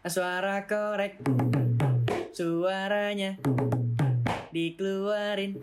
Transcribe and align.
Suara 0.00 0.64
korek 0.64 1.20
Suaranya 2.32 3.36
Dikeluarin 4.48 5.60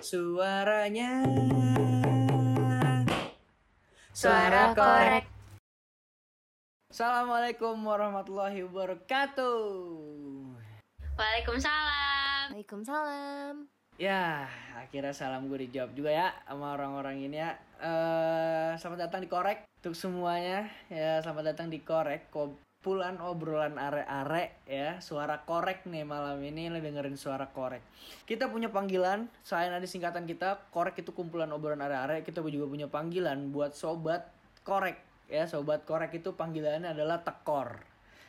Suaranya 0.00 1.20
Suara 4.16 4.72
korek. 4.72 5.28
Assalamualaikum 6.88 7.76
warahmatullahi 7.84 8.64
wabarakatuh 8.64 9.60
Waalaikumsalam. 11.20 12.56
Waalaikumsalam. 12.56 13.68
Ya, 14.00 14.48
akhirnya 14.80 15.12
salam 15.12 15.52
gue 15.52 15.68
dijawab 15.68 15.92
juga 15.92 16.08
ya 16.08 16.28
sama 16.48 16.72
orang-orang 16.72 17.20
ini 17.20 17.36
ya. 17.40 17.56
Eh, 17.84 18.76
selamat 18.80 19.08
datang 19.08 19.20
di 19.24 19.28
Korek 19.28 19.64
untuk 19.80 19.96
semuanya. 19.96 20.68
Ya, 20.92 21.20
selamat 21.24 21.56
datang 21.56 21.72
di 21.72 21.80
Korek. 21.80 22.28
Kumpulan 22.86 23.18
obrolan 23.18 23.82
are-are 23.82 24.62
ya. 24.62 25.02
Suara 25.02 25.42
korek 25.42 25.90
nih 25.90 26.06
malam 26.06 26.38
ini 26.38 26.70
lo 26.70 26.78
dengerin 26.78 27.18
suara 27.18 27.50
korek. 27.50 27.82
Kita 28.22 28.46
punya 28.46 28.70
panggilan, 28.70 29.26
selain 29.42 29.74
ada 29.74 29.82
singkatan 29.82 30.22
kita, 30.22 30.70
korek 30.70 31.02
itu 31.02 31.10
kumpulan 31.10 31.50
obrolan 31.50 31.82
are-are. 31.82 32.22
Kita 32.22 32.46
juga 32.46 32.70
punya 32.70 32.86
panggilan 32.86 33.50
buat 33.50 33.74
sobat 33.74 34.30
korek 34.62 35.02
ya. 35.26 35.50
Sobat 35.50 35.82
korek 35.82 36.14
itu 36.14 36.38
panggilannya 36.38 36.94
adalah 36.94 37.26
tekor. 37.26 37.82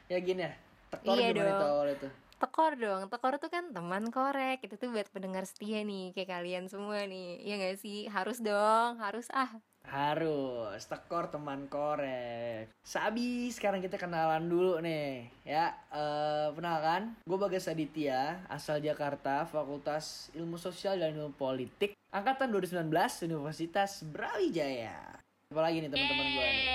Ya 0.10 0.18
gini 0.26 0.50
ya. 0.50 0.58
Tekor 0.90 1.22
Iya 1.22 1.30
gimana 1.38 1.54
dong. 1.54 1.86
itu 1.94 2.02
tuh? 2.10 2.14
Tekor 2.42 2.72
dong, 2.82 3.02
tekor 3.14 3.34
tuh 3.38 3.50
kan 3.54 3.74
teman 3.74 4.10
korek 4.14 4.62
Itu 4.62 4.78
tuh 4.78 4.94
buat 4.94 5.06
pendengar 5.10 5.46
setia 5.46 5.86
nih, 5.86 6.14
kayak 6.14 6.30
kalian 6.34 6.66
semua 6.70 7.02
nih 7.06 7.42
Iya 7.42 7.56
gak 7.62 7.78
sih? 7.82 8.06
Harus 8.10 8.42
dong, 8.42 9.02
harus 9.02 9.26
ah 9.34 9.50
Harus, 9.88 10.84
tekor 10.84 11.32
teman 11.32 11.72
korek. 11.72 12.68
Sabi, 12.84 13.48
sekarang 13.56 13.80
kita 13.80 13.96
kenalan 13.96 14.44
dulu 14.52 14.84
nih. 14.84 15.32
Ya, 15.48 15.72
eh 15.96 16.52
kenalkan 16.52 17.16
Gue 17.24 17.40
Bagas 17.40 17.72
Aditya, 17.72 18.44
asal 18.52 18.84
Jakarta 18.84 19.48
Fakultas 19.48 20.28
Ilmu 20.36 20.60
Sosial 20.60 21.00
dan 21.00 21.16
Ilmu 21.16 21.40
Politik 21.40 21.96
Angkatan 22.12 22.52
2019, 22.52 22.88
Universitas 23.32 24.04
Brawijaya. 24.04 25.20
Apalagi 25.52 25.84
nih 25.84 25.90
teman-teman 25.92 26.28
gue 26.36 26.48
nih? 26.52 26.68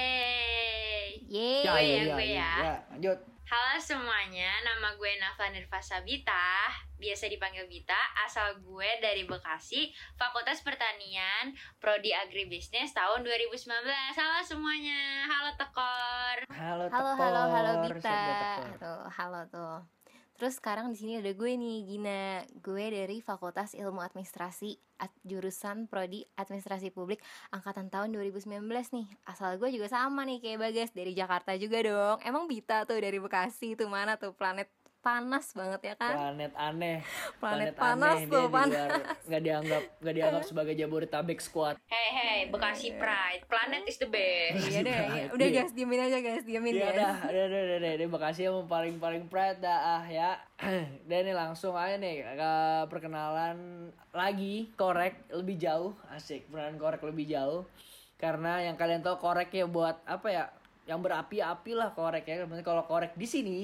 Yeay. 1.33 1.65
Yeay 1.65 1.65
Gue 1.65 1.81
ya, 1.85 2.03
gue 2.17 2.25
iya, 2.25 2.37
ya. 2.37 2.51
ya. 2.65 2.77
Lanjut 2.97 3.32
Halo 3.43 3.75
semuanya, 3.83 4.51
nama 4.63 4.95
gue 4.95 5.13
Nafa 5.19 5.51
Nirvasa 5.51 5.99
Bita, 6.07 6.71
biasa 7.03 7.27
dipanggil 7.27 7.67
Bita, 7.67 7.99
asal 8.23 8.63
gue 8.63 8.91
dari 9.03 9.27
Bekasi, 9.27 9.91
Fakultas 10.15 10.63
Pertanian, 10.63 11.51
Prodi 11.83 12.15
Agribisnis 12.15 12.95
tahun 12.95 13.27
2019. 13.27 13.67
Halo 14.15 14.39
semuanya, 14.47 15.27
halo 15.27 15.51
Tekor. 15.59 16.37
Halo 16.55 16.85
Halo, 16.87 17.11
tekor 17.15 17.15
halo, 17.19 17.43
halo 17.51 17.73
Siap 17.83 17.85
Bita 17.91 18.11
gak, 18.15 18.39
tekor? 18.39 18.71
Tuh, 18.79 19.03
halo 19.11 19.41
tuh 19.51 20.02
Terus 20.43 20.59
sekarang 20.59 20.91
di 20.91 20.99
sini 20.99 21.23
ada 21.23 21.31
gue 21.31 21.55
nih, 21.55 21.87
Gina. 21.87 22.43
Gue 22.67 22.91
dari 22.91 23.23
Fakultas 23.23 23.79
Ilmu 23.79 24.03
Administrasi 24.03 24.75
at- 24.99 25.15
Jurusan 25.23 25.87
Prodi 25.87 26.27
Administrasi 26.35 26.91
Publik 26.91 27.23
Angkatan 27.55 27.87
tahun 27.95 28.11
2019 28.11 28.67
nih. 28.91 29.07
Asal 29.23 29.55
gue 29.63 29.71
juga 29.71 29.87
sama 29.87 30.27
nih 30.27 30.43
kayak 30.43 30.59
Bagas. 30.59 30.91
Dari 30.91 31.15
Jakarta 31.15 31.55
juga 31.55 31.79
dong. 31.87 32.19
Emang 32.27 32.51
Bita 32.51 32.83
tuh 32.83 32.99
dari 32.99 33.23
Bekasi 33.23 33.79
tuh 33.79 33.87
mana 33.87 34.19
tuh 34.19 34.35
planet 34.35 34.67
panas 35.03 35.51
banget 35.51 35.81
ya 35.83 35.95
kan? 35.99 36.15
Planet 36.15 36.53
aneh 36.55 36.99
Planet 37.43 37.75
panas 37.75 38.23
aneh, 38.23 38.31
tuh, 38.31 38.47
panas. 38.47 38.89
Nggak 39.27 39.43
dianggap, 39.43 39.83
nggak 39.99 40.15
dianggap 40.15 40.43
sebagai 40.47 40.75
Jabodetabek 40.79 41.43
Squad 41.43 41.77
Hey 41.91 42.09
hey, 42.15 42.39
Bekasi 42.47 42.95
Pride, 42.95 43.43
planet 43.51 43.83
is 43.91 43.99
the 43.99 44.07
best. 44.07 44.63
Iya 44.63 44.81
deh, 44.87 44.95
Pride, 44.95 45.11
iya. 45.19 45.25
udah 45.35 45.47
iya. 45.51 45.59
guys, 45.67 45.73
diemin 45.75 46.01
aja 46.07 46.19
guys, 46.23 46.45
diemin 46.47 46.73
Iya 46.79 46.91
dah, 46.95 47.17
udah, 47.27 47.45
udah, 47.45 47.45
udah, 47.51 47.77
udah, 47.83 47.93
udah, 47.99 48.09
Bekasi 48.15 48.41
yang 48.47 48.71
paling 48.71 48.97
paling 49.03 49.25
pride 49.27 49.59
dah 49.59 49.99
ah 49.99 50.05
ya. 50.07 50.39
Dan 51.11 51.27
ini 51.27 51.35
langsung 51.35 51.75
aja 51.75 51.99
nih 51.99 52.23
ke 52.23 52.53
perkenalan 52.87 53.91
lagi 54.15 54.71
korek 54.79 55.27
lebih 55.35 55.59
jauh, 55.59 55.99
asik 56.15 56.47
perkenalan 56.47 56.79
korek 56.79 57.03
lebih 57.03 57.27
jauh. 57.27 57.67
Karena 58.23 58.63
yang 58.63 58.79
kalian 58.79 59.03
tahu 59.03 59.19
korek 59.19 59.51
ya 59.51 59.67
buat 59.67 59.99
apa 60.07 60.29
ya? 60.31 60.45
Yang 60.87 61.11
berapi-api 61.11 61.73
lah 61.75 61.91
korek 61.91 62.23
ya. 62.23 62.47
Maksudnya 62.47 62.63
Kalau 62.63 62.87
korek 62.87 63.19
di 63.19 63.27
sini 63.27 63.59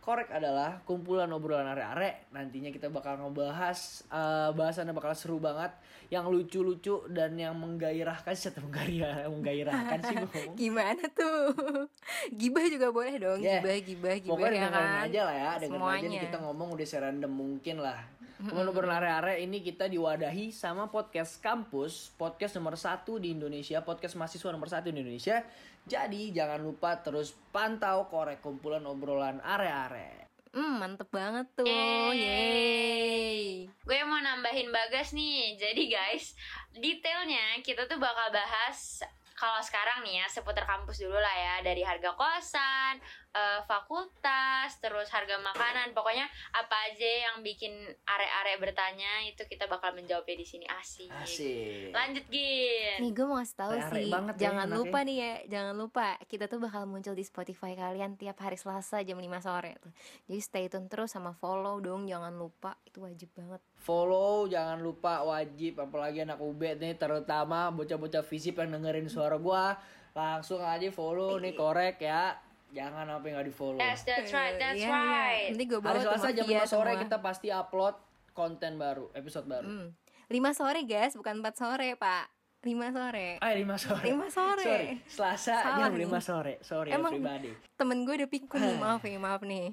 Korek 0.00 0.32
adalah 0.32 0.80
kumpulan 0.88 1.28
obrolan 1.28 1.68
are-are. 1.68 2.24
Nantinya 2.32 2.72
kita 2.72 2.88
bakal 2.88 3.20
ngebahas 3.20 4.00
eh, 4.08 4.50
bahasannya 4.56 4.96
bakal 4.96 5.12
seru 5.12 5.36
banget, 5.36 5.68
yang 6.08 6.24
lucu-lucu 6.26 7.04
dan 7.12 7.36
yang 7.36 7.52
menggairahkan, 7.54 8.32
serta 8.32 8.64
menggairah, 8.64 9.28
menggairahkan 9.28 9.98
sih 10.00 10.14
ngomong. 10.16 10.52
Gimana 10.60 11.04
tuh? 11.12 11.52
Gibah 12.40 12.64
juga 12.66 12.88
boleh 12.90 13.14
dong, 13.20 13.38
Yeah. 13.40 13.60
gibah, 13.60 13.76
gibah, 13.78 14.14
gibah 14.18 14.32
Pokoknya 14.40 14.58
ya 14.58 14.70
kan? 14.72 15.04
aja 15.06 15.20
lah 15.28 15.36
ya, 15.36 15.50
dengerin 15.60 15.84
aja 15.84 16.06
nih 16.08 16.20
kita 16.26 16.38
ngomong 16.42 16.68
udah 16.74 16.86
serandom 16.88 17.32
mungkin 17.32 17.76
lah. 17.84 18.00
Kemudian 18.40 18.72
berlare-are 18.72 19.36
ini 19.36 19.60
kita 19.60 19.84
diwadahi 19.84 20.48
sama 20.48 20.88
podcast 20.88 21.44
kampus, 21.44 22.08
podcast 22.16 22.56
nomor 22.56 22.72
satu 22.72 23.20
di 23.20 23.36
Indonesia, 23.36 23.84
podcast 23.84 24.16
mahasiswa 24.16 24.48
nomor 24.48 24.64
satu 24.64 24.88
di 24.88 24.96
Indonesia. 24.96 25.44
Jadi 25.88 26.32
jangan 26.34 26.60
lupa 26.60 27.00
terus 27.00 27.32
pantau 27.54 28.08
korek 28.10 28.44
kumpulan 28.44 28.84
obrolan 28.84 29.40
are-are. 29.40 30.28
Hmm, 30.50 30.82
mantep 30.82 31.06
banget 31.14 31.46
tuh. 31.54 31.66
Yeay. 31.66 32.16
Yeay. 32.18 33.40
Gue 33.86 34.00
mau 34.02 34.18
nambahin 34.18 34.74
bagas 34.74 35.14
nih. 35.14 35.54
Jadi 35.54 35.86
guys, 35.86 36.34
detailnya 36.74 37.62
kita 37.62 37.86
tuh 37.86 38.02
bakal 38.02 38.34
bahas 38.34 39.06
kalau 39.40 39.56
sekarang 39.64 40.04
nih 40.04 40.20
ya 40.20 40.26
seputar 40.28 40.68
kampus 40.68 41.00
dulu 41.00 41.16
lah 41.16 41.32
ya 41.32 41.54
dari 41.64 41.80
harga 41.80 42.12
kosan, 42.12 43.00
eh, 43.30 43.60
fakultas, 43.66 44.74
terus 44.82 45.06
harga 45.10 45.38
makanan, 45.38 45.94
pokoknya 45.94 46.26
apa 46.50 46.76
aja 46.90 47.30
yang 47.30 47.36
bikin 47.46 47.72
are-are 48.06 48.58
bertanya 48.58 49.22
itu 49.26 49.42
kita 49.46 49.70
bakal 49.70 49.94
menjawabnya 49.94 50.36
di 50.38 50.46
sini 50.46 50.66
asik. 50.66 51.10
Asik. 51.10 51.94
Lanjut 51.94 52.26
Gin. 52.26 52.98
Nih 53.02 53.10
gue 53.14 53.26
mau 53.26 53.38
kasih 53.38 53.56
tahu 53.56 53.72
sih, 53.94 54.10
banget 54.10 54.34
ya 54.38 54.42
jangan 54.50 54.66
anaknya. 54.66 54.78
lupa 54.82 54.98
nih 55.06 55.16
ya, 55.16 55.32
jangan 55.46 55.74
lupa 55.78 56.06
kita 56.26 56.44
tuh 56.50 56.58
bakal 56.58 56.82
muncul 56.90 57.14
di 57.14 57.24
Spotify 57.26 57.72
kalian 57.78 58.18
tiap 58.18 58.38
hari 58.42 58.58
Selasa 58.58 59.02
jam 59.06 59.18
5 59.18 59.26
sore 59.46 59.78
tuh. 59.78 59.92
Jadi 60.26 60.40
stay 60.42 60.66
tune 60.66 60.90
terus 60.90 61.14
sama 61.14 61.30
follow 61.32 61.78
dong, 61.78 62.10
jangan 62.10 62.34
lupa 62.34 62.74
itu 62.82 63.02
wajib 63.02 63.30
banget. 63.38 63.62
Follow 63.80 64.50
jangan 64.50 64.82
lupa 64.82 65.22
wajib 65.24 65.78
apalagi 65.78 66.26
anak 66.26 66.42
UB 66.42 66.60
nih 66.76 66.98
terutama 66.98 67.70
bocah-bocah 67.70 68.26
fisip 68.26 68.58
yang 68.58 68.74
dengerin 68.76 69.08
suara 69.08 69.38
gua 69.38 69.78
langsung 70.10 70.58
aja 70.60 70.90
follow 70.90 71.38
nih 71.38 71.54
korek 71.54 72.02
ya. 72.02 72.49
Jangan 72.70 73.06
apa 73.06 73.24
yang 73.26 73.34
nggak 73.38 73.48
di 73.50 73.54
follow. 73.54 73.78
Yes, 73.78 74.06
that's 74.06 74.30
right, 74.30 74.54
that's 74.56 74.78
Iya, 74.78 74.86
iya. 74.86 74.94
right. 74.94 75.48
Nanti 75.54 75.64
gue 75.66 75.78
bawa 75.82 75.90
Hari 75.90 76.00
Selasa 76.06 76.28
jam 76.30 76.44
mafia 76.46 76.62
5 76.62 76.70
sore 76.70 76.90
semua. 76.90 77.02
kita 77.02 77.16
pasti 77.18 77.48
upload 77.50 77.94
konten 78.30 78.72
baru, 78.78 79.06
episode 79.12 79.46
baru. 79.46 79.66
Hmm. 79.66 79.88
5 80.30 80.54
sore 80.54 80.80
guys, 80.86 81.12
bukan 81.18 81.42
4 81.42 81.58
sore 81.58 81.98
pak 81.98 82.30
5 82.60 82.92
sore 82.92 83.40
Ah, 83.40 83.56
5 83.56 83.72
sore. 83.74 84.04
5 84.04 84.28
sore. 84.28 84.60
Sorry, 84.60 84.88
Selasa 85.08 85.56
Salah 85.64 85.88
jam. 85.88 85.96
5 85.96 86.20
sore. 86.20 86.54
Sorry 86.60 86.92
Emang- 86.92 87.16
everybody. 87.16 87.56
Temen 87.72 88.04
gue 88.04 88.14
udah 88.14 88.28
pikun 88.28 88.60
nih, 88.60 88.76
maaf 88.76 89.00
nih, 89.00 89.16
maaf 89.16 89.40
nih 89.40 89.72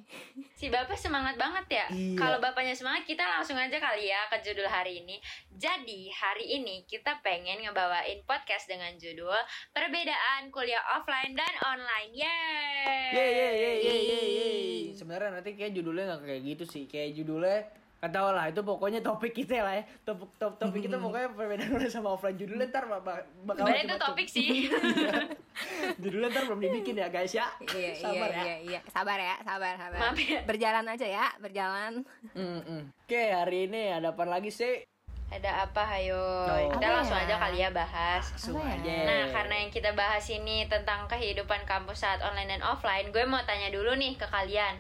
Si 0.55 0.71
Bapak 0.71 0.95
semangat 0.95 1.35
banget 1.35 1.67
ya. 1.67 1.85
Iya. 1.91 2.15
Kalau 2.15 2.39
Bapaknya 2.39 2.71
semangat, 2.71 3.03
kita 3.03 3.19
langsung 3.19 3.59
aja 3.59 3.75
kali 3.75 4.07
ya 4.07 4.31
ke 4.31 4.39
judul 4.39 4.63
hari 4.63 5.03
ini. 5.03 5.19
Jadi, 5.51 6.07
hari 6.09 6.47
ini 6.53 6.87
kita 6.87 7.19
pengen 7.19 7.59
ngebawain 7.59 8.23
podcast 8.23 8.65
dengan 8.65 8.95
judul 8.95 9.35
Perbedaan 9.75 10.47
Kuliah 10.47 10.79
Offline 10.95 11.35
dan 11.35 11.53
Online. 11.61 12.09
Yeay! 12.09 13.11
Yeay, 13.11 13.31
yeay, 13.35 13.53
yeay, 13.53 13.75
yeay, 13.75 13.99
yeay, 13.99 13.99
Yeay. 13.99 14.27
yeay. 14.31 14.95
Sebenarnya 14.95 15.35
nanti 15.35 15.51
kayak 15.53 15.75
judulnya 15.75 16.07
nggak 16.07 16.23
kayak 16.23 16.41
gitu 16.47 16.63
sih. 16.63 16.83
Kayak 16.85 17.19
judulnya 17.19 17.67
Gak 17.97 18.13
tau 18.13 18.29
lah, 18.29 18.45
itu 18.45 18.61
pokoknya 18.61 19.01
topik 19.01 19.33
kita 19.33 19.65
lah 19.65 19.73
ya 19.73 19.83
Topik, 20.05 20.29
top, 20.37 20.53
topik 20.61 20.85
kita 20.85 21.01
pokoknya 21.01 21.33
perbedaan 21.33 21.73
online 21.73 21.89
sama 21.97 22.13
offline 22.13 22.37
Judulnya 22.37 22.69
ntar 22.69 22.85
bak- 22.85 23.01
bak- 23.01 23.25
bakal 23.41 23.65
Sebenarnya 23.65 23.83
itu 23.83 23.97
topik 23.97 24.27
sih. 24.29 24.49
Judulnya 26.01 26.29
ntar 26.29 26.43
belum 26.45 26.61
dibikin 26.61 26.95
ya 26.95 27.09
guys 27.09 27.33
ya 27.33 27.49
Iya, 27.57 27.91
Sabar 27.97 28.29
iya, 28.29 28.37
ya 28.37 28.43
iya, 28.45 28.55
iya 28.61 28.79
Sabar 28.85 29.17
ya, 29.17 29.35
sabar, 29.41 29.73
sabar 29.75 29.97
Maaf 29.97 30.17
ya. 30.17 30.39
Berjalan 30.45 30.85
aja 30.85 31.07
ya, 31.09 31.25
berjalan 31.37 32.05
Mm, 32.37 32.61
mm. 32.61 32.81
Oke, 33.07 33.23
hari 33.33 33.65
ini 33.65 33.89
ada 33.89 34.13
apa 34.13 34.27
lagi 34.27 34.53
sih? 34.53 34.83
Ada 35.27 35.65
apa, 35.65 35.83
hayo? 35.89 36.15
Oh, 36.45 36.71
kita 36.71 36.85
apa 36.85 36.95
langsung 37.01 37.17
ya? 37.17 37.25
aja 37.25 37.35
kali 37.39 37.57
ya 37.59 37.69
bahas. 37.71 38.23
Langsung 38.31 38.55
ya? 38.59 38.77
aja 38.77 38.95
Nah, 39.03 39.23
karena 39.33 39.55
yang 39.59 39.71
kita 39.71 39.91
bahas 39.91 40.23
ini 40.27 40.67
tentang 40.67 41.03
kehidupan 41.07 41.65
kampus 41.65 41.99
saat 41.99 42.21
online 42.21 42.47
dan 42.47 42.63
offline, 42.63 43.09
gue 43.09 43.23
mau 43.25 43.41
tanya 43.43 43.67
dulu 43.67 43.91
nih 43.91 44.15
ke 44.15 44.23
kalian. 44.23 44.75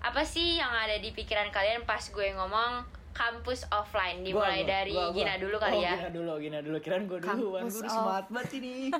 Apa 0.00 0.24
sih 0.24 0.56
yang 0.56 0.72
ada 0.72 0.96
di 0.96 1.12
pikiran 1.12 1.52
kalian 1.52 1.84
pas 1.84 2.00
gue 2.00 2.28
ngomong 2.32 2.88
kampus 3.12 3.68
offline? 3.68 4.24
Gua, 4.24 4.48
Dimulai 4.48 4.60
gua, 4.64 4.68
dari 4.68 4.92
gua, 4.96 5.06
gua. 5.12 5.16
Gina 5.20 5.34
dulu 5.36 5.56
kali 5.60 5.76
oh, 5.76 5.82
ya. 5.84 5.92
Gina 5.92 6.10
dulu, 6.10 6.32
Gina 6.40 6.58
dulu. 6.64 6.76
Kirain 6.80 7.04
gue 7.04 7.18
duluan, 7.20 7.62
Kampus 7.68 7.74
gue 7.76 7.82
udah 7.84 7.92
off. 7.92 7.98
semangat 8.00 8.26
banget 8.32 8.50
ini. 8.64 8.74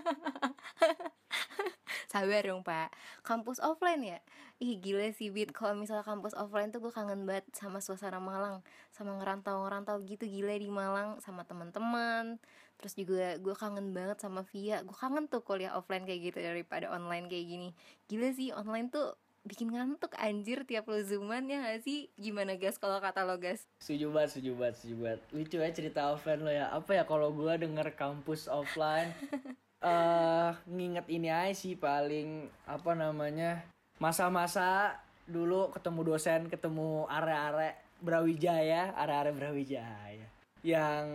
Sabar 2.13 2.43
dong 2.43 2.63
pak. 2.67 2.91
Kampus 3.25 3.63
offline 3.65 4.03
ya? 4.03 4.19
Ih 4.61 4.77
gila 4.77 5.09
sih 5.17 5.33
Bit. 5.33 5.57
Kalau 5.57 5.73
misalnya 5.73 6.05
kampus 6.05 6.37
offline 6.37 6.69
tuh 6.69 6.85
gue 6.85 6.93
kangen 6.93 7.25
banget 7.25 7.49
Sama 7.57 7.81
suasana 7.81 8.21
Malang. 8.21 8.61
Sama 8.93 9.17
ngerantau-ngerantau 9.23 10.05
gitu 10.05 10.29
gila 10.29 10.53
di 10.59 10.69
Malang. 10.69 11.17
Sama 11.25 11.49
teman-teman. 11.49 12.37
Terus 12.77 12.93
juga 12.99 13.41
gue 13.41 13.55
kangen 13.57 13.97
banget 13.97 14.21
sama 14.21 14.45
Via. 14.53 14.85
Gue 14.85 14.97
kangen 14.99 15.33
tuh 15.33 15.41
kuliah 15.41 15.73
offline 15.79 16.05
kayak 16.05 16.35
gitu 16.35 16.39
Daripada 16.45 16.93
online 16.93 17.31
kayak 17.31 17.47
gini. 17.47 17.69
Gila 18.11 18.29
sih 18.37 18.53
online 18.53 18.93
tuh 18.93 19.17
bikin 19.49 19.73
ngantuk 19.73 20.13
anjir 20.21 20.69
tiap 20.69 20.85
lo 20.85 21.01
zooman 21.01 21.49
ya 21.49 21.65
gak 21.65 21.81
sih 21.81 22.13
gimana 22.21 22.61
guys 22.61 22.77
kalau 22.77 23.01
kata 23.01 23.25
lo 23.25 23.41
guys 23.41 23.65
Setuju 23.81 24.13
banget, 24.13 24.37
setuju 24.37 24.53
banget, 24.61 24.75
setuju 24.77 24.97
banget. 25.01 25.21
Lucu 25.33 25.57
ya 25.57 25.71
cerita 25.73 26.01
offline 26.13 26.43
lo 26.45 26.53
ya. 26.53 26.69
Apa 26.69 26.91
ya 27.01 27.05
kalau 27.09 27.33
gua 27.33 27.57
denger 27.57 27.97
kampus 27.97 28.47
offline 28.53 29.09
eh 29.81 30.51
nginget 30.69 31.09
ini 31.09 31.33
aja 31.33 31.57
sih 31.57 31.73
paling 31.73 32.53
apa 32.69 32.93
namanya 32.93 33.65
masa-masa 33.97 35.01
dulu 35.25 35.73
ketemu 35.73 36.01
dosen, 36.05 36.41
ketemu 36.53 37.09
are-are 37.09 37.77
Brawijaya, 38.01 38.93
are-are 38.97 39.33
Brawijaya. 39.33 40.27
Yang 40.61 41.07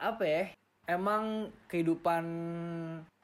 apa 0.00 0.24
ya? 0.24 0.44
Emang 0.88 1.52
kehidupan 1.68 2.24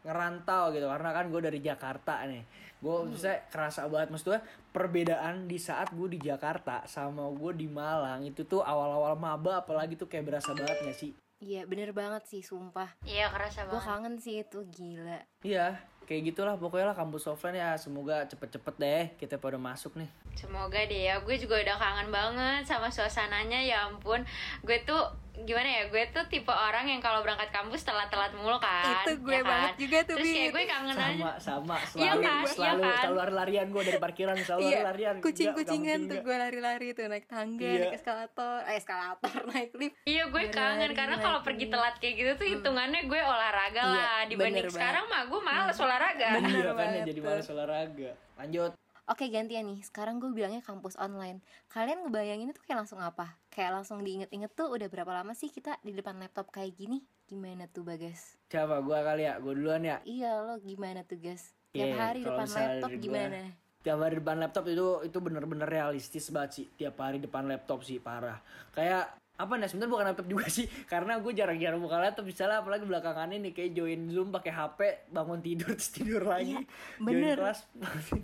ngerantau 0.05 0.71
gitu. 0.71 0.87
Karena 0.87 1.11
kan 1.11 1.33
gue 1.33 1.41
dari 1.41 1.61
Jakarta 1.65 2.23
nih. 2.29 2.45
Gue 2.79 3.09
bisa 3.09 3.49
kerasa 3.49 3.89
banget. 3.89 4.12
Maksudnya 4.12 4.45
perbedaan 4.71 5.49
di 5.49 5.56
saat 5.56 5.91
gue 5.91 6.09
di 6.12 6.21
Jakarta 6.21 6.85
sama 6.85 7.27
gue 7.33 7.53
di 7.56 7.67
Malang 7.67 8.23
itu 8.29 8.45
tuh 8.45 8.61
awal-awal 8.61 9.17
maba 9.17 9.65
apalagi 9.65 9.97
tuh 9.97 10.06
kayak 10.06 10.29
berasa 10.29 10.53
banget 10.53 10.79
gak 10.85 10.99
sih? 11.01 11.12
Iya 11.45 11.67
bener 11.69 11.93
banget 11.93 12.25
sih 12.31 12.41
sumpah. 12.41 12.95
Iya 13.05 13.29
kerasa 13.29 13.67
gue 13.67 13.77
banget. 13.77 13.89
kangen 13.89 14.15
sih 14.23 14.35
itu 14.41 14.59
gila. 14.71 15.19
Iya 15.45 15.77
kayak 16.05 16.23
gitulah 16.27 16.55
pokoknya 16.55 16.87
lah 16.87 16.97
kampus 16.97 17.27
offline 17.27 17.56
ya 17.56 17.75
semoga 17.75 18.25
cepet-cepet 18.25 18.75
deh 18.77 19.05
kita 19.17 19.37
pada 19.37 19.56
masuk 19.56 19.95
nih 19.95 20.09
Semoga 20.35 20.83
deh 20.83 21.03
ya, 21.05 21.15
gue 21.17 21.37
juga 21.37 21.56
udah 21.56 21.77
kangen 21.77 22.11
banget 22.11 22.62
sama 22.65 22.91
suasananya 22.91 23.62
ya 23.62 23.87
ampun. 23.87 24.27
Gue 24.61 24.83
tuh 24.83 24.99
gimana 25.37 25.67
ya, 25.73 25.83
gue 25.87 26.11
tuh 26.11 26.27
tipe 26.27 26.51
orang 26.51 26.87
yang 26.87 26.99
kalau 26.99 27.23
berangkat 27.23 27.51
kampus 27.51 27.83
telat-telat 27.83 28.35
mulu 28.35 28.59
kan. 28.59 29.06
Itu 29.06 29.15
gue 29.21 29.31
ya 29.33 29.39
kan? 29.39 29.47
banget 29.49 29.75
juga 29.81 29.99
tuh, 30.05 30.17
Terus 30.17 30.27
kayak 30.29 30.51
gue 30.51 30.65
kangen 30.65 30.91
aja. 30.93 31.06
sama 31.06 31.31
sama 31.39 31.77
Iya 31.77 31.87
selalu 31.87 32.19
kan, 32.21 32.35
iya 32.37 32.50
selalu 32.50 32.83
kan? 32.83 32.99
selalu 32.99 33.15
lari-larian 33.17 33.67
gue 33.69 33.83
dari 33.85 33.99
parkiran 34.00 34.37
selalu 34.37 34.61
iya 34.61 34.75
lari-larian 34.77 35.15
kucing-kucingan 35.21 35.99
Nggak- 36.00 36.11
tuh 36.11 36.19
gue 36.21 36.37
lari-lari 36.37 36.87
tuh 36.91 37.05
naik 37.07 37.27
tangga 37.29 37.62
Iya. 37.65 37.79
naik 37.81 37.95
eskalator 37.95 38.59
eh 38.61 38.75
eskalator 38.75 39.31
naik 39.50 39.71
lift 39.73 39.95
Iya 40.05 40.23
gue 40.27 40.45
kangen 40.50 40.91
karena 40.93 41.17
kalau 41.17 41.41
pergi 41.41 41.67
telat 41.69 41.95
kayak 41.97 42.15
gitu 42.17 42.31
tuh 42.37 42.49
hitungannya 42.49 43.00
gue 43.05 43.21
olahraga 43.21 43.79
Iya, 43.81 43.87
lah 43.87 44.21
dibanding 44.27 44.67
sekarang 44.69 45.07
mah 45.07 45.23
gue 45.25 45.41
males 45.41 45.75
olahraga. 45.77 45.94
Bener 45.94 46.50
iya 46.50 46.61
kan 46.61 46.67
ya 46.67 46.73
banget 46.75 47.06
jadi 47.06 47.20
malas 47.23 47.49
olahraga. 47.49 48.11
Lanjut. 48.37 48.73
Oke 49.05 49.29
gantian 49.29 49.69
nih, 49.69 49.85
sekarang 49.85 50.17
gue 50.17 50.32
bilangnya 50.32 50.64
kampus 50.64 50.96
online. 50.96 51.44
Kalian 51.69 52.08
ngebayangin 52.08 52.49
itu 52.49 52.61
kayak 52.64 52.82
langsung 52.82 52.99
apa? 52.99 53.37
Kayak 53.52 53.76
langsung 53.76 54.00
diinget-inget 54.00 54.49
tuh 54.50 54.73
udah 54.73 54.88
berapa 54.88 55.12
lama 55.12 55.37
sih 55.37 55.52
kita 55.52 55.76
di 55.81 55.93
depan 55.93 56.17
laptop 56.17 56.49
kayak 56.49 56.73
gini? 56.73 57.05
Gimana 57.25 57.69
tuh 57.69 57.85
Bagas? 57.85 58.41
siapa? 58.49 58.81
Gua 58.81 59.05
kali 59.05 59.29
ya? 59.29 59.37
Gua 59.38 59.52
duluan 59.52 59.85
ya? 59.85 60.00
Iya 60.02 60.41
lo 60.41 60.56
gimana 60.56 61.05
tuh 61.05 61.20
guys? 61.20 61.52
Tiap 61.70 61.85
Iya, 61.85 61.97
hari 61.99 62.20
depan 62.23 62.49
laptop 62.49 62.90
gua- 62.90 63.02
gimana? 63.02 63.40
tiap 63.85 63.99
hari 64.00 64.14
depan 64.17 64.37
laptop 64.40 64.64
itu 64.64 64.87
itu 65.05 65.19
bener-bener 65.20 65.69
realistis 65.69 66.32
banget 66.32 66.50
sih. 66.55 66.67
Tiap 66.73 66.97
hari 66.97 67.20
depan 67.20 67.44
laptop 67.44 67.85
sih 67.85 68.00
parah. 68.00 68.40
Kayak 68.73 69.12
apa 69.35 69.59
nih 69.59 69.67
sebenarnya 69.67 69.93
bukan 69.93 70.07
laptop 70.07 70.29
juga 70.31 70.47
sih. 70.47 70.67
Karena 70.93 71.19
gue 71.19 71.33
jarang-jarang 71.35 71.81
buka 71.83 71.97
laptop 71.99 72.25
misalnya 72.27 72.63
apalagi 72.63 72.85
belakangan 72.87 73.35
ini 73.35 73.51
kayak 73.51 73.75
join 73.75 74.01
zoom 74.11 74.31
pakai 74.31 74.53
hp 74.55 74.79
bangun 75.11 75.41
tidur 75.43 75.75
terus 75.79 75.91
tidur 75.91 76.23
lagi. 76.23 76.55
Iya, 76.55 76.63
join 77.03 77.07
bener. 77.07 77.37
kelas. 77.43 77.61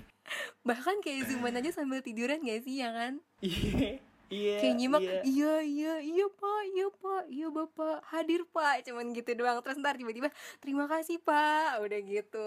Bahkan 0.68 0.96
kayak 1.02 1.20
zooman 1.26 1.58
aja 1.58 1.70
sambil 1.74 1.98
tiduran 2.06 2.38
gak 2.46 2.62
sih 2.62 2.78
ya 2.78 2.94
kan? 2.94 3.18
iya 3.42 3.98
iya 4.30 4.62
kayak 4.62 4.78
nyimak 4.78 5.02
iya. 5.02 5.18
iya 5.26 5.54
iya 5.58 5.94
iya 5.98 6.26
pak 6.30 6.62
iya 6.70 6.86
pak 6.86 7.22
iya 7.26 7.48
bapak. 7.50 7.96
Hadir 8.06 8.46
pak. 8.46 8.86
Cuman 8.86 9.10
gitu 9.10 9.34
doang. 9.34 9.58
Terus 9.58 9.82
ntar 9.82 9.98
tiba-tiba 9.98 10.30
terima 10.62 10.86
kasih 10.86 11.18
pak. 11.18 11.82
Udah 11.82 11.98
gitu 11.98 12.46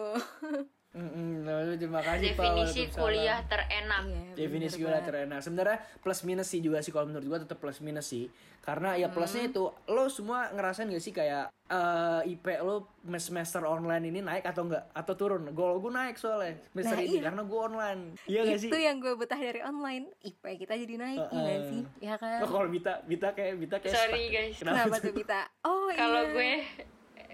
Mm-mm, 0.93 1.41
lalu 1.41 1.73
terima 1.75 1.99
kasih 1.99 2.31
Pak. 2.31 2.37
Definisi 2.37 2.53
Waalaikumsalam. 2.85 3.01
kuliah 3.01 3.39
terenak. 3.43 4.03
Iya, 4.05 4.33
definisi 4.35 4.75
kuliah 4.77 4.93
banget. 4.95 5.07
terenak 5.09 5.39
sebenarnya 5.41 5.77
plus 5.97 6.19
minus 6.21 6.47
sih 6.47 6.59
juga 6.59 6.77
sih 6.79 6.89
kalau 6.89 7.05
menurut 7.05 7.25
gua 7.25 7.39
tetap 7.39 7.57
plus 7.57 7.79
minus 7.79 8.05
sih 8.07 8.29
karena 8.59 8.93
ya 8.93 9.05
Hmm. 9.05 9.15
plusnya 9.17 9.43
itu 9.45 9.59
lo 9.83 10.05
semua 10.07 10.47
ngerasain 10.49 10.87
gak 10.87 11.01
sih 11.01 11.11
kayak 11.11 11.49
eh, 11.49 12.21
IP 12.29 12.45
lo 12.59 12.87
semester 13.11 13.65
online 13.65 14.07
ini 14.07 14.21
naik 14.21 14.45
atau 14.45 14.63
enggak 14.63 14.87
atau 14.89 15.13
turun 15.13 15.49
gol 15.51 15.77
gue 15.77 15.89
naik 15.89 16.15
soalnya 16.15 16.55
semester 16.63 16.95
Nah, 16.95 17.03
ini 17.03 17.11
iya. 17.13 17.23
karena 17.25 17.41
gue 17.41 17.59
online 17.59 18.01
iya 18.23 18.41
gak 18.45 18.59
sih 18.59 18.69
itu 18.69 18.77
yang 18.77 18.97
gue 18.97 19.13
betah 19.13 19.35
dari 19.37 19.59
online 19.59 20.07
IP 20.21 20.39
kita 20.57 20.73
jadi 20.75 20.95
naik 20.95 21.19
Heeh. 21.19 21.33
iya 21.33 21.43
gak 21.49 21.61
sih 21.65 21.81
ya 21.99 22.13
kan 22.15 22.39
Oh, 22.39 22.49
kalau 22.49 22.67
Bita 22.67 22.93
Bita 23.03 23.29
kayak 23.31 23.53
Bita 23.57 23.75
kayak 23.77 23.91
Sorry, 23.91 24.21
stuck. 24.21 24.31
guys. 24.31 24.55
kenapa 24.55 24.95
tuh 25.01 25.13
kita 25.13 25.39
oh 25.63 25.89
Kalau 25.91 26.21
iya. 26.21 26.31
gue 26.31 26.51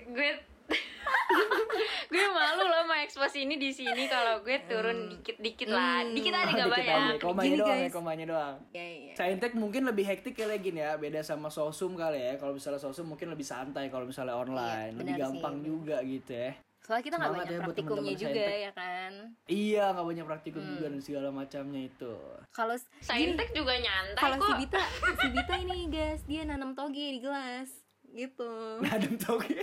gue 0.10 0.30
gue 2.10 2.26
malu 2.28 2.64
loh 2.64 2.84
mau 2.84 2.98
expose 2.98 3.38
ini 3.40 3.56
di 3.56 3.70
sini 3.70 4.06
kalau 4.06 4.42
gue 4.42 4.58
turun 4.64 5.10
dikit-dikit 5.10 5.70
lah. 5.70 6.02
Hmm. 6.02 6.12
Dikit 6.12 6.34
aja 6.34 6.42
Oh, 6.42 6.50
dikit 6.50 6.72
banyak. 6.72 6.90
aja. 6.90 7.20
komanya 7.20 7.46
Gini, 7.46 7.60
doang 7.60 7.70
ya 7.72 7.80
guys. 7.80 7.94
komanya 7.94 8.26
doang 8.26 8.56
Iya, 8.72 8.86
iya. 8.88 9.14
Saintek 9.14 9.54
mungkin 9.54 9.82
lebih 9.84 10.06
hektik 10.06 10.34
kayak 10.36 10.60
gini 10.60 10.80
ya 10.80 10.96
beda 10.96 11.22
sama 11.22 11.48
sosum 11.48 11.94
kali 11.94 12.18
ya 12.20 12.34
kalau 12.36 12.52
misalnya 12.52 12.78
sosum 12.78 13.06
mungkin 13.08 13.30
lebih 13.30 13.44
santai 13.44 13.88
kalau 13.88 14.04
misalnya 14.04 14.34
online 14.34 14.92
Iya, 14.92 14.98
lebih 14.98 15.14
benar 15.14 15.24
gampang 15.28 15.56
sih, 15.56 15.64
juga 15.64 15.98
gitu 16.02 16.32
ya 16.34 16.52
soalnya 16.80 17.04
kita 17.04 17.16
nggak 17.16 17.30
banyak 17.30 17.46
ya 17.46 17.60
praktikumnya 17.62 18.14
juga 18.16 18.32
Saintek. 18.42 18.58
ya 18.58 18.72
kan 18.74 19.12
iya 19.46 19.84
nggak 19.92 20.08
banyak 20.08 20.26
praktikum 20.26 20.60
Hmm. 20.60 20.72
juga 20.72 20.86
dan 20.88 21.00
segala 21.00 21.30
macamnya 21.30 21.82
itu 21.86 22.14
kalau 22.50 22.76
Saintek 23.00 23.50
juga 23.54 23.74
nyantai 23.76 24.18
kalau 24.18 24.36
si 24.36 24.42
kok. 24.44 24.58
Bita 24.58 24.82
si 25.14 25.28
Bita 25.30 25.56
ini 25.60 25.78
guys 25.88 26.22
dia 26.26 26.42
nanam 26.44 26.74
toge 26.74 27.06
di 27.12 27.20
gelas 27.20 27.70
gitu 28.08 28.50
Nadem 28.82 29.14
toge 29.16 29.62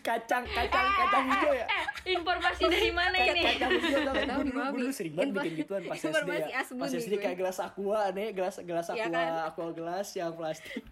kacang 0.00 0.44
kacang 0.46 0.86
kacang 0.92 1.24
hijau 1.26 1.52
ya. 1.52 1.66
Eh, 1.66 1.84
informasi 2.10 2.62
dari 2.64 2.90
mana 2.90 3.16
ini? 3.16 3.42
kacang 3.44 3.70
hijau 3.74 4.00
tau 4.00 4.12
Nggak 4.12 4.28
tahu 4.28 4.40
di 4.40 4.50
gue 4.50 4.58
mana, 4.60 4.72
dulu 4.72 4.90
sering 4.90 5.14
banget 5.14 5.32
bikin 5.34 5.52
gituan 5.56 5.80
pas 5.82 5.96
SD 5.96 6.06
informasi 6.10 6.48
ya. 6.48 6.62
pas 6.74 6.90
SD 6.90 7.12
kayak 7.16 7.36
gelas 7.36 7.58
aqua 7.58 8.00
nih 8.10 8.28
gelas 8.30 8.54
gelas 8.60 8.86
Iya 8.88 9.04
aqua 9.04 9.14
kan? 9.14 9.32
aqua 9.46 9.66
gelas 9.72 10.08
yang 10.12 10.32
plastik 10.32 10.82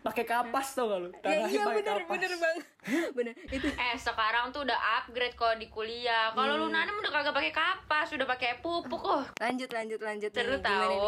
pakai 0.00 0.24
kapas 0.24 0.72
tau 0.72 0.86
gak 0.86 0.98
lu 0.98 1.08
ya 1.08 1.18
Tanahnya 1.20 1.48
iya 1.48 1.62
pakai 1.62 1.76
bener 1.78 1.96
kapas. 1.96 2.10
bener 2.10 2.32
banget 2.36 2.64
bener 3.16 3.34
itu 3.48 3.66
Eh 3.68 3.94
sekarang 3.94 4.48
tuh 4.48 4.62
udah 4.62 4.74
upgrade 4.98 5.34
kalau 5.34 5.54
di 5.54 5.68
kuliah. 5.68 6.30
Kalau 6.30 6.56
lu 6.56 6.68
nanam 6.68 6.96
udah 6.96 7.10
kagak 7.10 7.30
pakai 7.32 7.52
kapas, 7.52 8.08
udah 8.10 8.24
pakai 8.24 8.58
pupuk. 8.58 8.96
Oh, 8.98 9.20
lanjut 9.36 9.68
lanjut 9.68 9.98
lanjut 9.98 10.30
seru 10.30 10.56
nih, 10.56 10.62
tahu. 10.62 10.88
nih? 10.88 11.00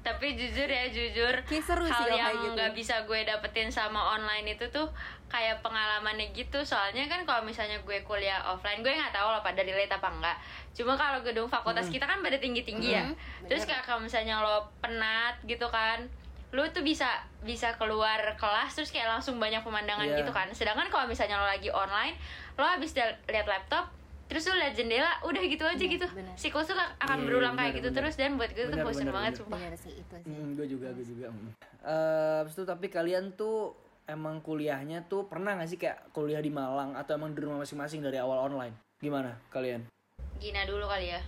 Tapi 0.00 0.26
jujur 0.34 0.68
ya 0.68 0.84
jujur, 0.86 1.34
Kayak 1.42 1.64
seru 1.64 1.84
sih 1.84 1.94
hal 1.94 2.04
kalau 2.04 2.18
yang 2.18 2.34
gitu. 2.36 2.52
nggak 2.52 2.72
bisa 2.72 2.94
gue 3.02 3.20
dapetin 3.20 3.68
sama 3.68 4.14
online 4.14 4.52
itu 4.52 4.66
tuh 4.68 4.90
kayak 5.26 5.58
pengalamannya 5.60 6.30
gitu. 6.30 6.60
Soalnya 6.60 7.06
kan 7.06 7.24
kalau 7.24 7.42
misalnya 7.42 7.80
gue 7.80 7.98
kuliah 8.02 8.44
offline, 8.44 8.80
gue 8.80 8.92
nggak 8.92 9.12
tahu 9.12 9.28
lah 9.28 9.40
pada 9.40 9.60
relate 9.60 9.90
apa 9.90 10.08
enggak. 10.08 10.36
Cuma 10.72 10.94
kalau 10.94 11.18
gedung 11.20 11.48
fakultas 11.48 11.88
kita 11.88 12.04
kan 12.04 12.20
pada 12.20 12.36
tinggi 12.36 12.62
tinggi 12.62 12.92
ya. 12.92 13.06
Terus 13.44 13.64
kayak 13.64 13.82
kalau 13.82 13.98
misalnya 13.98 14.38
lo 14.38 14.68
penat 14.78 15.40
gitu 15.42 15.66
kan, 15.68 16.04
lu 16.54 16.62
tuh 16.70 16.80
bisa 16.80 17.10
bisa 17.42 17.74
keluar 17.74 18.38
kelas 18.38 18.70
terus 18.72 18.88
kayak 18.88 19.10
langsung 19.10 19.36
banyak 19.36 19.58
pemandangan 19.60 20.06
Iya. 20.06 20.22
gitu 20.22 20.30
kan 20.30 20.46
sedangkan 20.50 20.86
kalau 20.86 21.04
misalnya 21.04 21.36
lo 21.36 21.44
lagi 21.44 21.66
online 21.68 22.14
lo 22.54 22.62
habis 22.62 22.94
lihat 22.94 23.18
laptop 23.44 23.90
terus 24.24 24.46
lo 24.46 24.54
lihat 24.54 24.72
jendela 24.72 25.18
udah 25.20 25.42
gitu 25.42 25.60
aja 25.60 25.74
Iya, 25.76 25.92
gitu 25.92 26.06
bener. 26.08 26.30
siklus 26.38 26.70
tuh 26.70 26.78
akan 26.78 27.18
Iya, 27.18 27.26
berulang 27.26 27.54
kayak 27.54 27.68
bener, 27.68 27.76
gitu 27.76 27.88
bener. 27.90 27.98
terus 28.00 28.14
dan 28.14 28.38
buat 28.38 28.50
gue 28.50 28.64
tuh 28.64 28.70
Bener, 28.72 28.86
bosen 28.86 29.02
bener, 29.02 29.12
banget 29.12 29.30
bener. 29.30 29.40
sumpah 29.42 29.58
bener 29.58 29.74
sih 29.76 29.92
itu 29.92 30.14
sih 30.16 30.30
Hmm, 30.30 30.48
gue 30.54 30.66
juga, 30.70 30.88
gue 30.90 31.04
juga. 31.04 31.26
Hmm. 31.28 31.50
Eh, 31.82 32.34
habis 32.38 32.54
itu 32.54 32.64
tapi 32.64 32.86
kalian 32.88 33.34
tuh 33.34 33.74
emang 34.06 34.38
kuliahnya 34.38 35.04
tuh 35.04 35.26
pernah 35.26 35.52
gak 35.54 35.66
sih 35.66 35.76
kayak 35.76 36.08
kuliah 36.10 36.38
di 36.38 36.48
Malang 36.48 36.94
atau 36.94 37.18
emang 37.18 37.34
di 37.34 37.40
rumah 37.40 37.60
masing-masing 37.60 37.98
dari 38.00 38.16
awal 38.16 38.38
online? 38.38 38.72
Gimana 38.96 39.34
kalian? 39.50 39.84
Gina 40.38 40.62
dulu 40.64 40.86
kali 40.86 41.10
ya 41.10 41.20